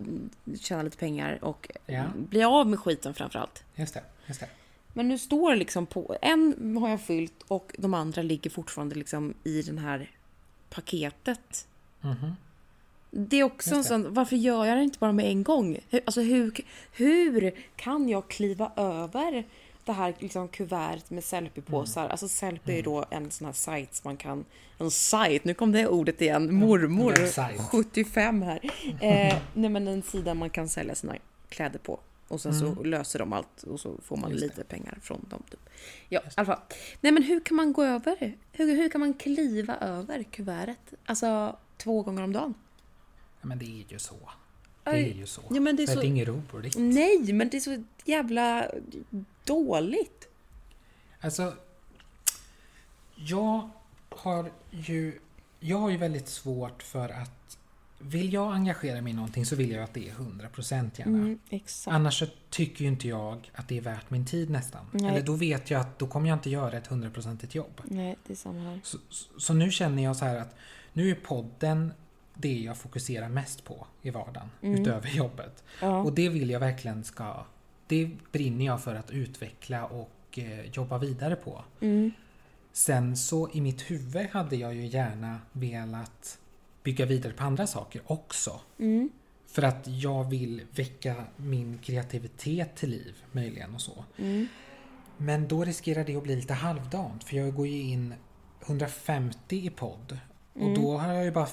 [0.60, 2.04] tjäna lite pengar och Ja.
[2.16, 3.64] bli av med skiten framförallt.
[3.74, 4.48] Just det, just det.
[4.92, 8.94] Men nu står det liksom på, en har jag fyllt och de andra ligger fortfarande
[8.94, 10.10] liksom i den här
[10.70, 11.66] paketet.
[12.00, 12.36] Mhm.
[13.10, 15.78] Det är också en sån, varför gör jag det inte bara med en gång?
[15.90, 16.52] Hur, alltså hur,
[16.92, 19.44] hur kan jag kliva över
[19.90, 22.08] det här liksom kuvertet med Sellpy-påsar?
[22.08, 24.44] Alltså Sellpy är ju då en sån här sajt som man kan,
[24.78, 27.58] en sajt, nu kom det ordet igen, mormor, Website.
[27.70, 28.60] 75 här.
[29.00, 31.16] Eh, nej men en sida man kan sälja sina
[31.48, 32.00] kläder på.
[32.28, 32.84] Och sen så Mm.
[32.84, 34.46] löser de allt och så får man Just det.
[34.48, 35.42] lite pengar från dem.
[35.50, 35.60] Typ.
[36.08, 36.58] Ja, i alla fall.
[37.00, 38.36] Nej men hur kan man gå över?
[38.52, 40.94] Hur, hur kan man kliva över kuvertet?
[41.06, 42.54] Alltså två gånger om dagen?
[43.40, 44.14] Ja, men det är ju så.
[44.84, 45.42] Det är ju så.
[45.50, 46.74] Ja, men det är så- det är inget roligt.
[46.78, 48.70] Nej, men det är så jävla
[49.54, 50.28] dåligt.
[51.20, 51.54] Alltså,
[53.14, 53.70] jag
[54.10, 55.18] har ju,
[55.60, 57.58] jag har ju väldigt svårt för att
[57.98, 61.18] vill jag engagera mig i någonting så vill jag att det är 100% gärna.
[61.18, 61.94] Mm, exakt.
[61.94, 64.86] Annars så tycker ju inte jag att det är värt min tid nästan.
[64.92, 65.10] Nej.
[65.10, 67.80] Eller då vet jag att då kommer jag inte göra ett 100% jobb.
[67.84, 68.80] Nej, det är samma här.
[68.84, 70.54] Så, så, så nu känner jag så här att
[70.92, 71.92] nu är podden
[72.34, 74.82] det jag fokuserar mest på i vardagen Mm.
[74.82, 75.64] utöver jobbet.
[75.80, 76.02] Ja.
[76.02, 77.44] Och det vill jag verkligen ska...
[77.90, 81.64] Det brinner jag för att utveckla och eh, jobba vidare på.
[81.80, 82.10] Mm.
[82.72, 86.38] Sen så i mitt huvud hade jag ju gärna velat
[86.82, 88.60] bygga vidare på andra saker också.
[88.78, 89.10] Mm.
[89.46, 94.04] För att jag vill väcka min kreativitet till liv möjligen och så.
[94.18, 94.46] Mm.
[95.16, 98.14] Men då riskerar det att bli lite halvdant för jag går ju in
[98.66, 100.18] 150 i podd
[100.52, 100.74] och Mm.
[100.82, 101.48] då har jag ju bara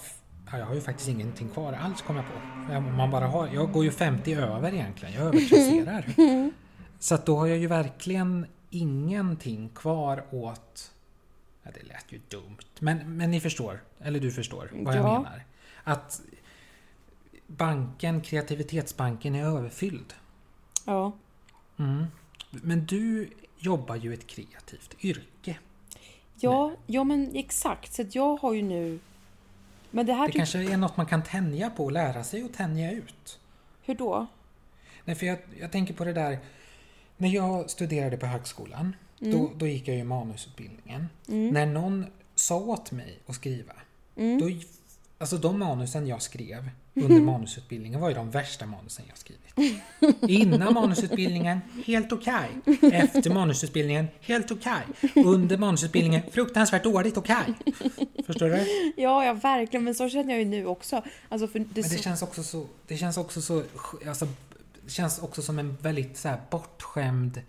[0.51, 2.73] ja, jag har ju faktiskt ingenting kvar alls kom jag på.
[2.73, 6.05] Jag, man bara har, jag går ju 50 över egentligen, jag övertrasserar.
[6.99, 10.91] Så att då har jag ju verkligen ingenting kvar åt...
[11.63, 12.57] Ja, det lät ju dumt.
[12.79, 15.13] Men, men ni förstår, eller du förstår vad jag Ja.
[15.19, 15.43] menar.
[15.83, 16.21] Att
[17.47, 20.13] banken, kreativitetsbanken är överfylld.
[20.85, 21.11] Ja.
[21.77, 22.05] Mm.
[22.49, 25.57] Men du jobbar ju ett kreativt yrke.
[26.39, 27.93] Ja, ja, men exakt.
[27.93, 28.99] Så jag har ju nu...
[29.91, 30.27] Men det här...
[30.27, 33.39] Det tyck- kanske är något man kan tänja på och lära sig att tänja ut.
[33.81, 34.27] Hur då?
[35.05, 36.39] Nej, för jag, jag tänker på det där.
[37.17, 41.07] När jag studerade på högskolan, då, då gick jag ju manusutbildningen.
[41.25, 43.73] När någon sa åt mig att skriva,
[44.15, 44.49] då,
[45.17, 49.81] alltså de manusen jag skrev under manusutbildningen var ju de värsta manusen jag skrivit.
[50.21, 52.49] Innan manusutbildningen, helt okej.
[52.81, 54.81] Efter manusutbildningen, helt okej.
[55.15, 57.53] Under manusutbildningen, fruktansvärt dåligt okej.
[58.25, 58.93] Förstår du?
[59.01, 59.83] Ja, ja, verkligen.
[59.83, 61.03] Men så känner jag ju nu också.
[61.29, 62.03] Alltså, det, Men det så...
[62.03, 63.63] känns också så, det känns också så,
[64.07, 64.27] alltså,
[64.85, 67.41] det känns också som en väldigt så här bortskämd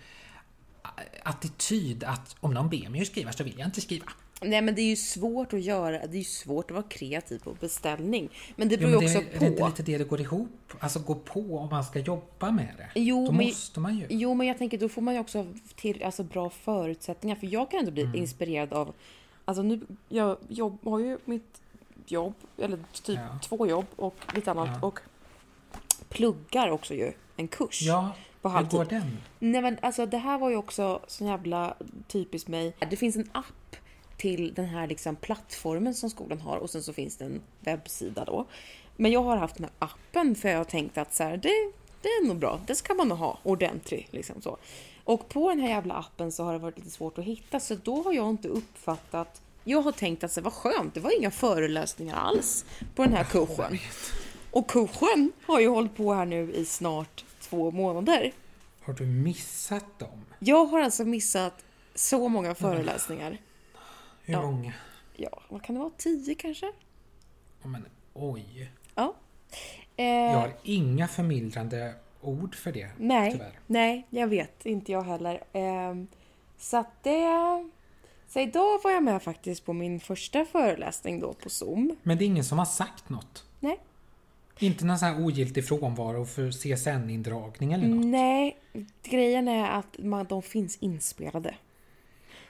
[1.22, 4.06] attityd att om någon ber mig att skriva så vill jag inte skriva.
[4.42, 5.90] Nej, men det är ju svårt att göra.
[6.06, 8.28] Det är ju svårt att vara kreativ på beställning.
[8.56, 9.66] Men det beror men ju det, också är det inte på.
[9.68, 10.72] lite det det går ihop?
[10.80, 13.00] Alltså gå på om man ska jobba med det.
[13.00, 14.06] Jo, Då men- måste man ju.
[14.10, 15.46] Jo, men jag tänker då får man ju också
[15.76, 17.36] till alltså, bra förutsättningar.
[17.36, 18.10] För jag kan ändå Mm.
[18.12, 18.94] bli inspirerad av...
[19.44, 21.60] Alltså nu, jag jobb, har ju mitt
[22.06, 23.38] jobb, eller typ Ja.
[23.42, 24.68] två jobb och lite annat.
[24.82, 24.86] Ja.
[24.86, 25.00] Och
[26.08, 29.18] pluggar också ju en kurs Ja, på hur går den?
[29.38, 31.74] Nej men alltså det här var ju också så jävla
[32.08, 32.74] typiskt mig.
[32.90, 33.76] Det finns en app
[34.18, 38.24] till den här liksom plattformen som skolan har och sen så finns det en webbsida
[38.24, 38.46] då.
[38.96, 41.72] Men jag har haft den här appen för jag har tänkt att så här, det,
[42.02, 44.56] det är nog bra, det ska man nog ha ordentligt liksom så.
[45.04, 47.74] Och på den här jävla appen så har det varit lite svårt att hitta så
[47.74, 51.30] då har jag inte uppfattat jag har tänkt att det var skönt, det var inga
[51.30, 53.78] föreläsningar alls på den här kursen.
[54.50, 58.32] Och kursen har ju hållit på här nu i snart två månader.
[58.80, 60.24] Har du missat dem?
[60.38, 63.38] Jag har alltså missat så många föreläsningar.
[64.28, 64.42] Hur Ja.
[64.50, 64.72] många?
[65.16, 65.90] Ja, vad kan det vara?
[65.96, 66.66] Tio kanske?
[67.62, 68.70] Ja, men, oj.
[68.94, 69.14] Ja.
[69.96, 73.58] Eh, Jag har inga förmildrande ord för det, nej, tyvärr.
[73.66, 74.66] nej, jag vet.
[74.66, 75.42] Inte jag heller.
[75.52, 75.94] Eh,
[76.58, 77.24] så att det...
[78.28, 81.96] Så idag var jag med faktiskt på min första föreläsning då på Zoom.
[82.02, 83.44] Men det är ingen som har sagt något?
[83.60, 83.78] Nej.
[84.58, 88.06] Inte någon sån här ogiltig frånvaro för CSN-indragning eller något?
[88.06, 88.56] Nej,
[89.02, 91.54] grejen är att man, de finns inspelade.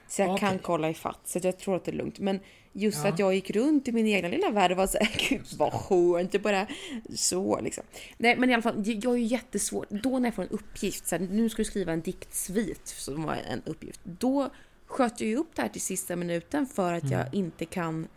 [0.09, 0.59] Så jag kan Okej.
[0.63, 2.19] kolla i fatt, så jag tror att det är lugnt.
[2.19, 2.39] Men
[2.73, 3.09] just Ja.
[3.09, 6.31] att jag gick runt i min egna lilla värld och var såhär, gud vad skönt,
[6.31, 6.67] det bara
[7.15, 7.83] så liksom.
[8.17, 9.89] Nej men i alla fall, jag är ju jättesvårt.
[9.89, 13.23] Då när jag får en uppgift, så här, nu ska du skriva en diktsvit som
[13.23, 13.99] var en uppgift.
[14.03, 14.49] Då
[14.85, 18.07] sköt jag ju upp det här till sista minuten för att jag inte kan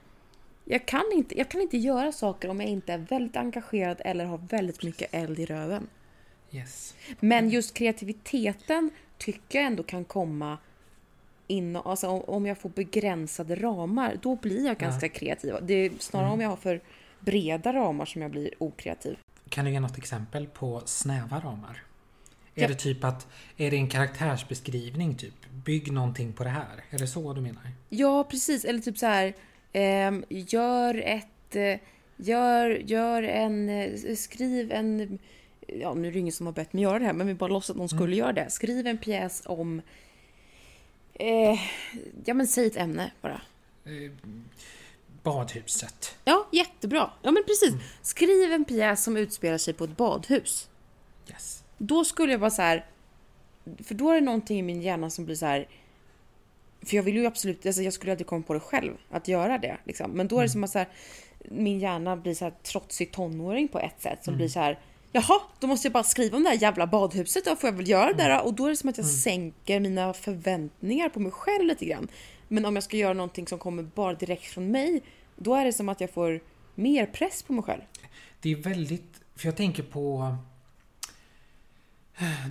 [0.65, 4.25] jag kan, inte, jag kan inte göra saker om jag inte är väldigt engagerad eller
[4.25, 5.87] har väldigt mycket eld i röven.
[6.51, 6.95] Yes.
[7.21, 10.59] Men just kreativiteten tycker jag ändå kan komma
[11.53, 15.55] in, alltså om- om jag får begränsade ramar, då blir jag ganska kreativ.
[15.63, 16.81] Det är snarare om jag har för
[17.21, 19.17] breda ramar som jag blir okreativ.
[19.49, 21.83] Kan du ge något exempel på snäva ramar?
[22.55, 22.69] Är Ja.
[22.69, 25.35] det typ att, är det en karaktärsbeskrivning typ?
[25.65, 26.85] Bygg någonting på det här.
[26.91, 27.63] Är det så du menar?
[27.89, 28.65] Ja, precis.
[28.65, 29.35] Eller typ så här,
[29.73, 31.57] ehm, gör ett...
[31.57, 31.77] eh,
[32.17, 35.19] Gör, gör en, eh, skriv en,
[35.67, 37.51] ja nu är det ingen som har bett mig göra det här men vi bara
[37.51, 38.51] låtsas att någon skulle göra det.
[38.51, 39.83] Skriv en pjäs om,
[41.15, 41.61] eh,
[42.25, 43.41] ja men säg ett ämne bara.
[43.85, 44.13] Eh,
[45.23, 46.15] badhuset.
[46.25, 47.11] Ja, jättebra.
[47.23, 47.75] Ja men precis.
[48.03, 50.69] Skriv en pjäs som utspelar sig på ett badhus.
[51.31, 51.65] Yes.
[51.79, 52.87] Då skulle jag vara så här,
[53.85, 55.69] för då är det någonting i min hjärna som blir så här.
[56.83, 59.59] För jag vill ju absolut, alltså jag skulle aldrig komma på det själv att göra
[59.59, 59.79] det.
[59.85, 60.11] Liksom.
[60.11, 60.89] Men då är det som att så här,
[61.39, 64.79] min hjärna blir så här trotsig tonåring på ett sätt som blir så här.
[65.15, 67.89] Jaha, då måste jag bara skriva om det här jävla badhuset då får jag väl
[67.89, 68.45] göra det där.
[68.45, 72.09] Och då är det som att jag sänker mina förväntningar på mig själv lite grann.
[72.49, 75.03] Men om jag ska göra någonting som kommer bara direkt från mig,
[75.37, 76.41] då är det som att jag får
[76.75, 77.81] mer press på mig själv.
[78.41, 80.37] Det är väldigt, för jag tänker på...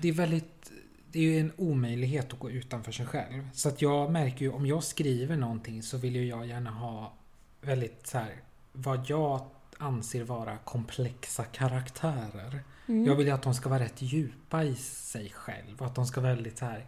[0.01, 0.71] Det är väldigt,
[1.11, 3.49] det är ju en omöjlighet att gå utanför sig själv.
[3.53, 7.13] Så att jag märker ju om jag skriver någonting så vill ju jag gärna ha
[7.61, 8.35] väldigt så här,
[8.73, 9.45] vad jag
[9.81, 12.63] anser vara komplexa karaktärer.
[12.85, 16.21] Jag vill ju att de ska vara rätt djupa i sig själv att de ska
[16.21, 16.85] vara väldigt så här.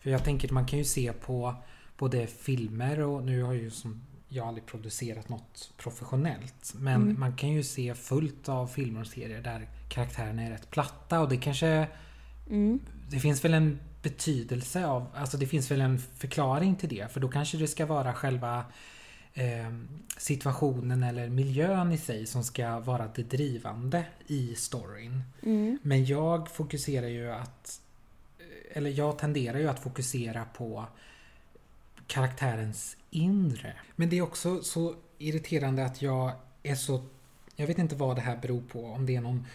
[0.00, 1.54] För jag tänker man kan ju se på
[1.98, 6.72] både filmer och nu har ju som jag aldrig producerat något professionellt.
[6.74, 11.20] Men man kan ju se fullt av filmer och serier där karaktärerna är rätt platta
[11.20, 11.88] och det kanske
[13.10, 17.12] det finns väl en betydelse av, alltså det finns väl en förklaring till det.
[17.12, 18.64] För då kanske det ska vara själva
[20.16, 25.22] situationen eller miljön i sig som ska vara det drivande i storyn.
[25.82, 27.80] Men jag fokuserar ju att,
[28.72, 30.86] eller jag tenderar ju att fokusera på
[32.06, 33.72] karaktärens inre.
[33.96, 37.04] Men det är också så irriterande att jag är så...
[37.56, 38.84] Jag vet inte vad det här beror på.
[38.86, 39.46] Om det är någon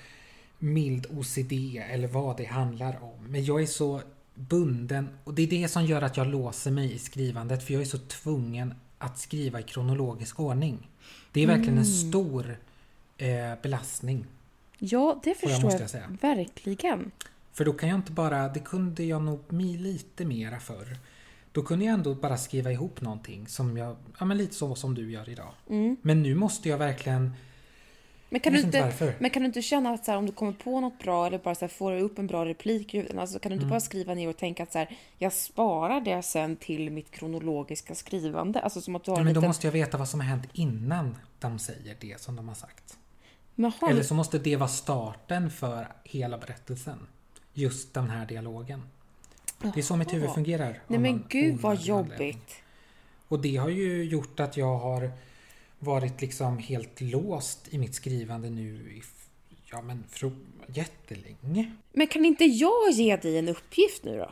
[0.59, 1.53] mild OCD
[1.89, 3.25] eller vad det handlar om.
[3.27, 4.01] Men jag är så
[4.35, 7.81] bunden och det är det som gör att jag låser mig i skrivandet för jag
[7.81, 10.89] är så tvungen att skriva i kronologisk ordning.
[11.31, 12.57] Det är verkligen en stor
[13.17, 13.27] eh,
[13.61, 14.25] belastning.
[14.79, 16.17] Ja, det förstår jag, jag säga.
[16.21, 17.11] verkligen.
[17.53, 20.97] För då kan jag inte bara, det kunde jag nog lite mera för.
[21.51, 24.95] Då kunde jag ändå bara skriva ihop någonting som jag, ja men lite så som
[24.95, 25.51] du gör idag.
[26.01, 27.33] Men nu måste jag verkligen,
[28.31, 29.13] Men kan, du inte varför.
[29.19, 31.37] men kan du inte känna att så här, om du kommer på något bra eller
[31.37, 33.69] bara så här, får upp en bra replik i alltså, kan du inte Mm.
[33.69, 37.95] bara skriva ner och tänka att så här, jag sparar det sen till mitt kronologiska
[37.95, 38.59] skrivande?
[38.59, 39.49] Alltså som att du har Ja, en men då liten...
[39.49, 42.97] måste jag veta vad som har hänt innan de säger det som de har sagt.
[43.55, 47.07] Jaha, Eller så måste det vara starten för hela berättelsen.
[47.53, 48.83] Just den här dialogen.
[49.73, 50.33] Det är så mitt huvud Jaha.
[50.35, 50.79] fungerar.
[50.87, 52.55] Nej men gud vad jobbigt.
[53.27, 55.11] Och det har ju gjort att jag har
[55.79, 59.01] varit liksom helt låst i mitt skrivande nu i,
[59.71, 60.31] ja men för
[60.67, 61.71] jättelänge.
[61.93, 64.31] Men kan inte jag ge dig en uppgift nu då?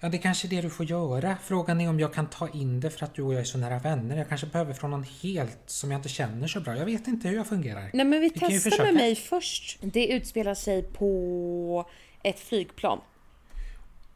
[0.00, 1.36] Ja, det är kanske är det du får göra.
[1.42, 3.58] Frågan är om jag kan ta in det för att du och jag är så
[3.58, 4.16] nära vänner.
[4.16, 6.76] Jag kanske behöver från någon helt som jag inte känner så bra.
[6.76, 7.90] Jag vet inte hur jag fungerar.
[7.92, 9.78] Nej men vi Vi testar med mig först.
[9.80, 11.90] Det utspelar sig på
[12.22, 13.00] ett flygplan.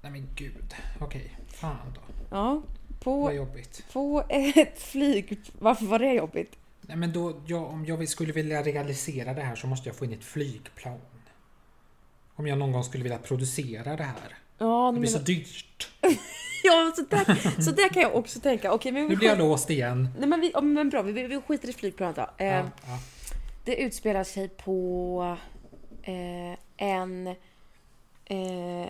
[0.03, 0.74] Nej men gud.
[1.00, 2.00] Okej, fan då.
[2.31, 2.62] Ja,
[3.01, 3.85] på, jobbigt.
[3.93, 5.41] på ett flyg...
[5.59, 6.57] Varför var det jobbigt?
[6.81, 10.05] Nej men då, ja, om jag skulle vilja realisera det här så måste jag få
[10.05, 11.01] in ett flygplan.
[12.35, 14.37] Om jag någon gång skulle vilja producera det här.
[14.59, 15.91] Ja, Det men, blir så dyrt.
[16.65, 18.73] ja så, där, så där kan jag också tänka.
[18.73, 20.09] Okej, men Nu blir jag låst igen.
[20.19, 22.27] Nej men, vi, men bra, vi, vi skiter i flygplanet då.
[22.37, 22.99] Eh, Ja, ja.
[23.65, 25.37] Det utspelar sig på
[26.03, 27.27] eh, en...
[28.25, 28.89] Eh,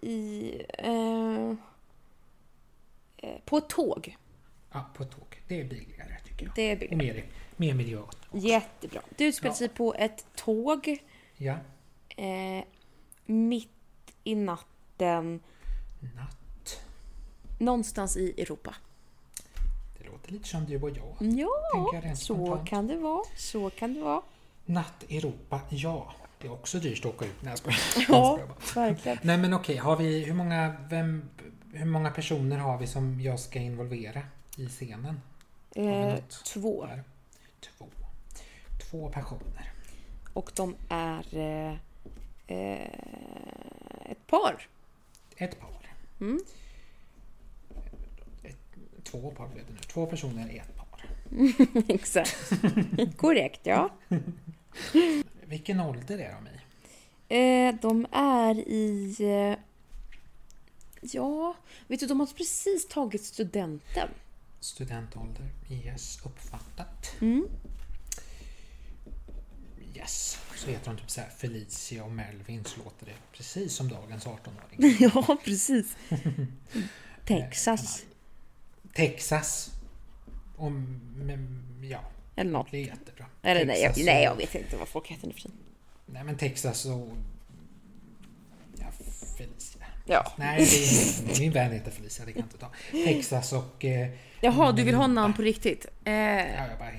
[0.00, 0.52] i...
[0.78, 1.50] Eh,
[3.16, 4.16] eh, på ett tåg.
[4.72, 5.42] ja, på ett tåg.
[5.48, 6.54] Det är billigare tycker jag.
[6.54, 6.98] Det är Och billigt.
[6.98, 7.24] mer,
[7.56, 8.02] mer miljö.
[8.32, 9.00] Jättebra.
[9.16, 9.56] Det utspelar Ja.
[9.56, 10.98] sig på ett tåg
[11.36, 11.56] Ja.
[12.16, 12.64] eh,
[13.26, 13.68] mitt
[14.24, 15.40] i natten
[16.16, 16.80] Natt.
[17.58, 18.74] någonstans i Europa.
[19.98, 21.16] Det låter lite som du och jag.
[21.20, 21.48] Ja,
[22.02, 22.68] jag så spontant.
[22.68, 23.24] kan det vara.
[23.36, 24.22] Så kan det vara.
[24.64, 26.12] Natt Europa, ja.
[26.40, 27.42] Det är också dyrt att åka ut.
[27.42, 27.78] Nej, jag skojar.
[28.08, 28.38] Ja,
[28.74, 29.18] verkligen.
[29.22, 31.28] Nej men okej, har vi, hur många, vem,
[31.78, 34.22] hur många personer har vi som jag ska involvera
[34.56, 35.20] i scenen?
[35.74, 36.86] Eh, två.
[36.86, 37.02] Där.
[37.60, 37.86] Två.
[38.90, 39.72] Två personer.
[40.32, 41.76] Och de är eh,
[42.46, 42.90] eh,
[44.04, 44.68] ett par.
[45.36, 45.92] Ett par.
[46.20, 46.40] Mm.
[48.42, 48.56] Ett,
[49.04, 49.78] två par blev det nu.
[49.78, 51.04] Två personer ett par.
[51.94, 52.52] Exakt.
[53.16, 53.90] Korrekt, ja.
[55.44, 56.58] Vilken ålder är de i?
[57.28, 59.16] Eh, de är i...
[61.00, 64.08] Ja, vet du, de har precis tagit studenten.
[64.60, 65.48] Studentålder.
[65.70, 67.14] Yes, uppfattat.
[67.20, 67.48] Mm.
[69.94, 70.38] Yes.
[70.56, 74.26] Så heter de typ så här Felicia och Melvin så låter det precis som dagens
[74.26, 74.96] 18-åring.
[75.14, 75.96] ja, precis.
[77.24, 78.02] Texas.
[78.94, 79.70] Texas.
[80.56, 80.72] Och,
[81.16, 82.00] men, ja.
[82.36, 82.70] Eller något.
[82.70, 83.26] Det är jättebra.
[83.42, 85.56] Eller nej, jag, nej, jag vet inte vad folk heter nu för tiden.
[86.06, 87.08] Nej men Texas och...
[88.78, 88.86] Ja,
[89.36, 89.77] Felicia.
[90.08, 90.32] Ja.
[90.36, 90.58] Nej,
[91.26, 92.70] det är, min vän heter Felicia, det kan jag inte ta.
[93.04, 93.84] Texas och...
[93.84, 94.08] Eh,
[94.40, 95.86] Jaha, du vill ha namn på riktigt?
[96.04, 96.90] Eh, Ja, jag bara,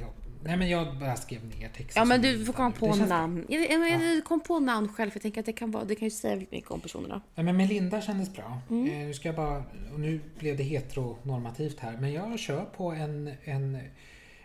[0.44, 3.46] nej men jag bara skrev ner Texas ja, men du får komma på namn.
[3.50, 5.96] Jag, jag, jag, kom på namn själv, för jag tänker att det kan, vara, det
[5.96, 7.22] kan ju säga väldigt mycket om personerna.
[7.36, 8.62] Ja, men Melinda kändes bra.
[8.70, 8.92] Mm.
[8.92, 12.92] Eh, nu ska jag bara, och nu blev det heteronormativt här, men jag kör på
[12.92, 13.80] en, en,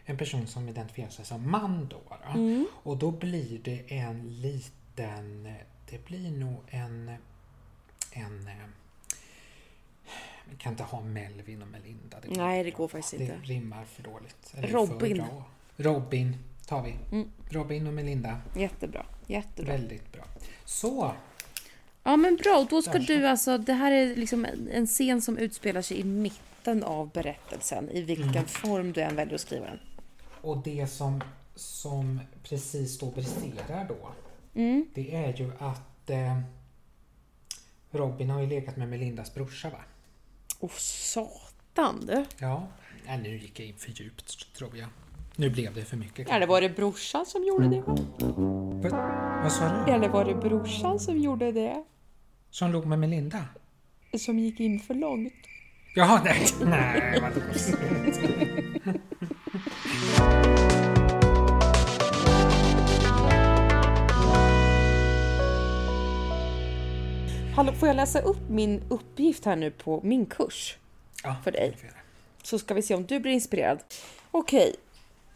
[0.05, 2.01] en person som identifierar sig som man då.
[2.09, 2.41] då.
[2.41, 2.67] Mm.
[2.73, 5.49] Och då blir det en liten,
[5.91, 7.11] det blir nog en,
[8.15, 8.55] en eh,
[10.51, 12.17] vi kan inte ha Melvin och Melinda.
[12.27, 13.37] går Nej, det går faktiskt det inte.
[13.47, 14.55] rimmar för dåligt.
[14.57, 15.17] Eller Robin.
[15.77, 15.83] För.
[15.85, 16.37] Robin
[16.67, 16.95] tar vi.
[17.13, 17.31] Mm.
[17.51, 18.41] Robin och Melinda.
[18.57, 19.73] Jättebra, jättebra.
[19.73, 20.25] Väldigt bra.
[20.65, 21.13] Så,
[22.07, 25.23] Ja men bra, och då ska du alltså, det här är liksom en en scen
[25.23, 28.45] som utspelar sig i mitten av berättelsen, i vilken Mm.
[28.47, 29.79] form du än väljer att skriva den.
[30.41, 31.23] Och det som,
[31.55, 34.09] som precis då briserar då,
[34.55, 34.87] Mm.
[34.95, 36.41] det är ju att eh,
[37.95, 39.79] Robin har ju legat med Melindas brorsa va?
[40.61, 42.25] Och satan du!
[42.39, 42.69] Ja.
[43.07, 44.89] Nej, nu gick jag in för djupt tror jag.
[45.37, 46.31] Nu blev det för mycket.
[46.31, 47.81] Eller var det brorsan som gjorde det?
[48.89, 49.93] Va- Vad sa du?
[49.93, 51.85] Eller var det brorsan som gjorde det?
[52.51, 53.45] Som låg med Melinda?
[54.19, 55.33] Som gick in för långt?
[55.95, 56.47] Jaha, nej.
[56.65, 57.41] Nej, vadå?
[67.73, 70.77] får jag läsa upp min uppgift här nu på min kurs?
[71.23, 71.77] Ja, För dig.
[71.83, 71.91] jag.
[72.43, 73.79] Så ska vi se om du blir inspirerad.
[74.31, 74.77] Okej,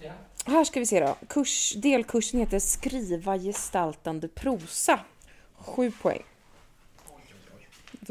[0.03, 0.13] Ja.
[0.47, 1.17] här ska vi se då.
[1.29, 5.01] Kurs, delkursen heter Skriva gestaltande prosa.
[5.59, 6.23] Sju poäng.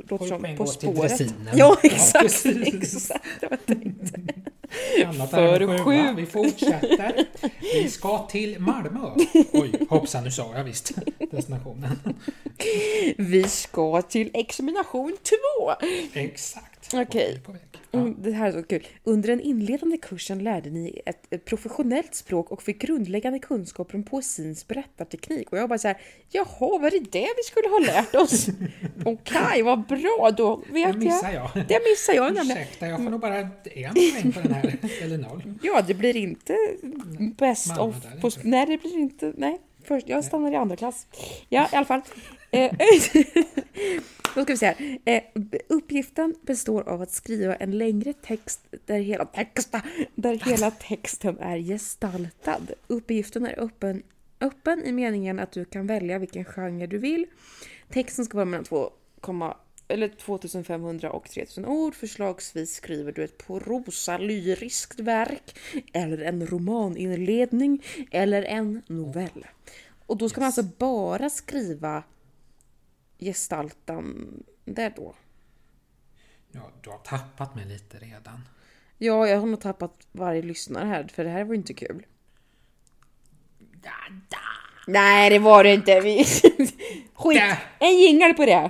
[0.10, 1.20] Låter som På spåret.
[1.22, 2.22] Ja, Ja, exakt.
[2.24, 2.84] precis.
[2.84, 4.14] exakt det var tänkt.
[5.06, 6.08] Annat För än en sjua.
[6.08, 6.16] sju.
[6.16, 7.26] Vi fortsätter.
[7.74, 9.12] Vi ska till Malmö.
[9.52, 10.92] Oj, hoppsan nu sa jag visst
[11.32, 12.00] destinationen.
[13.18, 15.74] Vi ska till examination två.
[16.14, 16.77] Exakt.
[16.94, 17.40] Okej.
[17.48, 17.56] Väg?
[17.92, 18.00] Ja.
[18.00, 18.88] Mm, Det här är så kul.
[19.04, 24.68] Under den inledande kursen lärde ni ett, professionellt språk och fick grundläggande kunskaper om poesins
[24.68, 25.52] berättarteknik.
[25.52, 25.98] Och jag bara så här,
[26.32, 28.48] jaha, var det det vi skulle ha lärt oss?
[29.06, 30.96] Okej, vad bra, då vet Det jag.
[30.98, 31.50] missar jag.
[31.68, 32.62] Det missar jag nämligen.
[32.62, 34.78] Ursäkta, jag får nog bara en poäng på den här.
[35.02, 35.44] Eller noll.
[35.64, 36.58] Ja, det blir inte
[37.38, 37.96] best Malmö of...
[38.22, 39.34] På, nej, det blir inte...
[39.38, 41.08] Nej, först, jag stannar i andra klass.
[41.50, 42.02] Ja, i alla fall.
[42.58, 42.72] Eh,
[44.36, 45.00] Då ska vi se här.
[45.06, 45.24] Eh,
[45.68, 49.82] uppgiften består av att skriva en längre text där hela, texta,
[50.16, 52.62] där hela texten är gestaltad.
[52.88, 54.04] Uppgiften är öppen,
[54.42, 57.26] öppen i meningen att du kan välja vilken genre du vill.
[57.90, 58.92] Texten ska vara mellan 2,
[59.88, 61.96] eller 2500 och 3000 ord.
[61.96, 65.56] Förslagsvis skriver du ett prosa-lyriskt verk
[65.94, 69.48] eller en romaninledning eller en novell.
[70.06, 72.04] Och då ska man alltså bara skriva
[73.20, 75.16] gestaltande då.
[76.52, 78.48] Ja, du har tappat mig lite redan.
[78.98, 82.06] Ja, jag har nog tappat varje lyssnare här för det här var inte kul.
[84.88, 86.00] Nej, det var det inte.
[86.02, 86.24] Vi...
[87.14, 87.40] Skit!
[87.40, 87.64] Där.
[87.80, 88.70] En jingel på det!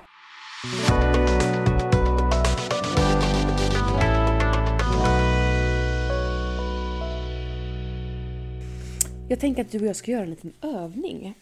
[9.30, 11.34] Jag tänker att du och jag ska göra en liten övning.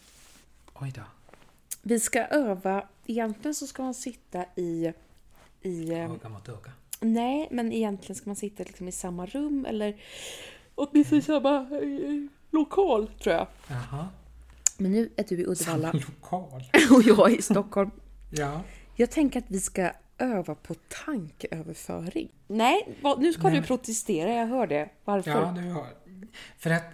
[0.74, 1.02] Oj då.
[1.88, 4.92] Vi ska öva, egentligen så ska man sitta i...
[5.62, 6.72] i eh, Öga mot öga.
[7.00, 9.96] nej, men egentligen ska man sitta liksom i samma rum eller
[10.74, 13.46] åtminstone i samma eh, lokal tror jag.
[13.68, 14.08] Jaha.
[14.76, 16.64] Men nu är du i Uddevalla Samma lokal.
[16.90, 17.90] och jag är i Stockholm.
[18.30, 18.60] Ja.
[18.96, 20.74] Jag tänker att vi ska öva på
[21.04, 22.28] tankeöverföring.
[22.46, 23.60] Nej, nu ska Nej.
[23.60, 24.88] du protestera, jag hör det.
[25.04, 25.30] Varför?
[25.30, 25.86] Ja, du har.
[26.58, 26.84] För att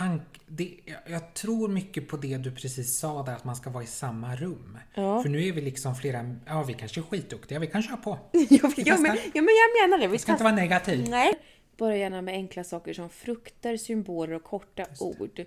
[0.00, 0.22] tank...
[0.46, 3.84] Det, jag, jag tror mycket på det du precis sa där, att man ska vara
[3.84, 4.78] i samma rum.
[4.94, 5.22] Ja.
[5.22, 6.36] För nu är vi liksom flera...
[6.46, 7.58] Ja, vi kanske är skitduktiga.
[7.58, 8.10] Vi kan köra på.
[8.32, 10.06] ja, men, ja, men jag menar det.
[10.06, 11.08] Vi Vi ska inte vara negativ.
[11.08, 11.34] Nej.
[11.76, 15.44] Börja gärna med enkla saker som frukter, symboler och korta ord.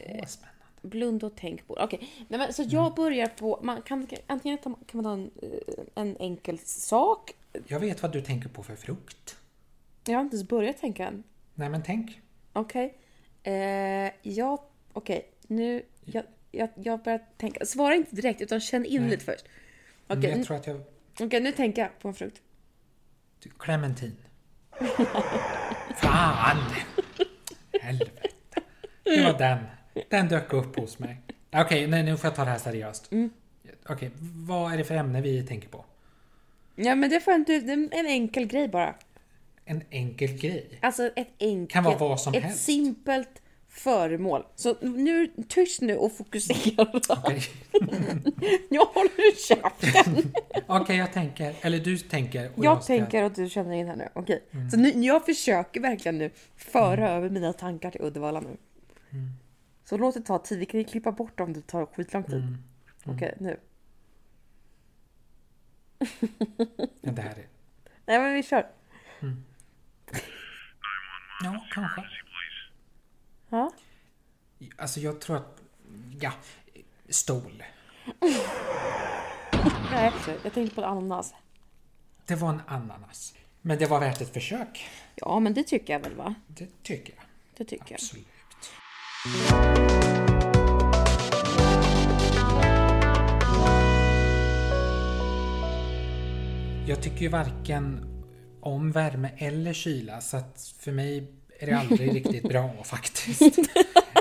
[0.00, 0.56] Åh, spännande.
[0.82, 1.74] Blunda och tänk på.
[1.74, 3.60] Okej, Nej, men så jag börjar på...
[3.62, 7.32] Man kan, antingen kan man ta en, eh, en enkel sak.
[7.66, 9.36] Jag vet vad du tänker på för frukt.
[10.04, 11.22] Jag har inte ens börjat tänka än.
[11.54, 12.20] Nej, men tänk.
[12.52, 12.98] Okej.
[13.46, 15.28] Eh, ja, okej.
[15.46, 15.82] Nu...
[16.04, 17.64] Jag, jag, jag börjar tänka.
[17.64, 19.10] Svara inte direkt, utan känn in Nej.
[19.10, 19.44] lite först.
[20.06, 20.80] Okej, jag nu- tror att jag...
[21.20, 22.42] okej, nu tänker jag på en frukt.
[23.58, 24.16] Clementin.
[25.96, 26.56] Fan!
[27.80, 28.28] Helvete.
[29.02, 29.58] Det var den.
[30.08, 31.16] Den dök upp hos mig.
[31.52, 33.12] Okej, nej, nu får jag ta det här seriöst.
[33.12, 33.30] Mm.
[33.88, 34.10] Okej,
[34.46, 35.84] vad är det för ämne vi tänker på?
[36.74, 37.60] Ja, men det får inte...
[37.60, 38.94] det är En enkel grej bara.
[39.68, 40.78] En enkel grej.
[40.82, 41.70] Alltså ett enkelt...
[41.72, 42.64] Kan vara vad som ett helst.
[42.64, 44.46] simpelt föremål.
[44.54, 46.86] Så nu, tyst nu och fokusera.
[47.08, 47.40] Okej,
[48.70, 50.32] Jag håller käften.
[50.66, 51.54] Okej, jag tänker.
[51.60, 52.50] Eller du tänker.
[52.56, 53.04] Och jag, Jag ska- Mm.
[53.06, 54.08] tänker att du känner in här nu.
[54.14, 54.42] Okej.
[54.70, 58.56] Så nu, jag försöker verkligen nu föra över mina tankar till Uddevalla nu.
[59.10, 59.30] Mm.
[59.84, 60.58] Så låt det ta tid.
[60.58, 62.34] Vi kan ju klippa bort om det tar skitlång tid.
[62.34, 62.56] Mm.
[63.04, 63.56] Okej, nu.
[67.00, 67.46] Ja, det här är...
[68.06, 68.66] Nej men vi kör.
[71.44, 72.04] Ja, kanske.
[73.48, 73.72] Ja.
[74.76, 75.62] Alltså jag tror att...
[76.20, 76.32] Ja,
[77.08, 77.64] stol.
[79.90, 80.12] Nej,
[80.44, 81.34] jag tänkte på ananas.
[82.26, 83.34] Det var en ananas.
[83.62, 84.88] Men det var värt ett försök.
[85.14, 86.34] Ja, men det tycker jag väl va?
[86.46, 87.24] Det tycker jag.
[87.56, 87.94] Det tycker jag.
[87.94, 88.26] Absolut.
[96.88, 98.15] Jag tycker ju varken
[98.66, 103.58] om värme eller kyla så att för mig är det aldrig riktigt bra faktiskt.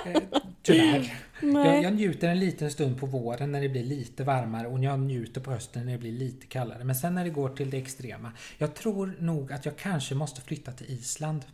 [0.06, 0.22] Eh,
[0.62, 1.14] Tyvärr.
[1.42, 5.00] Jag, jag njuter en liten stund på våren när det blir lite varmare och jag
[5.00, 6.84] njuter på hösten när det blir lite kallare.
[6.84, 8.32] Men sen när det går till det extrema.
[8.58, 11.46] Jag tror nog att jag kanske måste flytta till Island.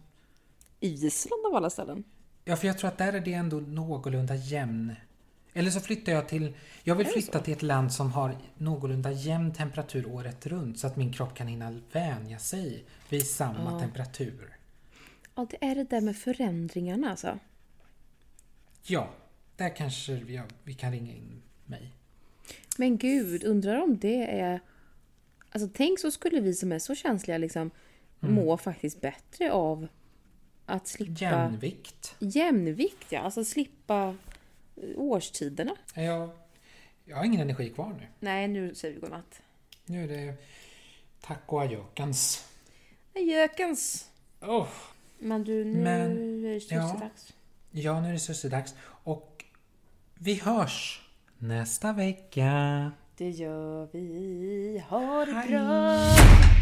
[0.80, 2.04] Island av alla ställen.
[2.46, 4.96] Ja, för jag tror att där är det ändå någorlunda jämn.
[5.54, 6.54] Eller så flyttar jag till...
[6.84, 7.44] Jag vill flytta så?
[7.44, 11.48] till ett land som har någorlunda jämn temperatur året runt så att min kropp kan
[11.48, 13.80] hinna vänja sig vid samma Ja.
[13.80, 14.58] temperatur.
[15.36, 17.40] Ja, det är det där med förändringarna alltså.
[18.84, 19.10] Ja,
[19.56, 21.92] där kanske vi, vi kan ringa in mig.
[22.78, 24.60] Men gud, undrar om det är...
[25.52, 27.72] Alltså tänk så skulle vi som är så känsliga liksom
[28.20, 29.88] må faktiskt bättre av
[30.66, 31.14] att slippa...
[31.24, 32.16] Jämnvikt.
[32.20, 34.16] Jämvikt ja, alltså slippa
[34.96, 35.76] årstiderna.
[35.94, 36.30] Jag,
[37.06, 38.08] jag har ingen energi kvar nu.
[38.20, 39.42] Nej, nu säger vi godnatt.
[39.86, 40.34] Nu är det
[41.22, 42.48] tack och adjökans.
[43.14, 44.10] Jökens!
[44.42, 44.68] Oh,
[45.20, 46.12] Men du, nu Men,
[46.46, 46.60] är det ja.
[46.90, 47.34] sussedags.
[47.72, 48.76] ja, nu är det sussedags.
[48.84, 49.46] Och
[50.14, 51.02] vi hörs
[51.38, 52.92] nästa vecka.
[53.18, 54.84] Det gör vi.
[54.90, 55.50] Ha det Hej.
[55.50, 56.61] bra!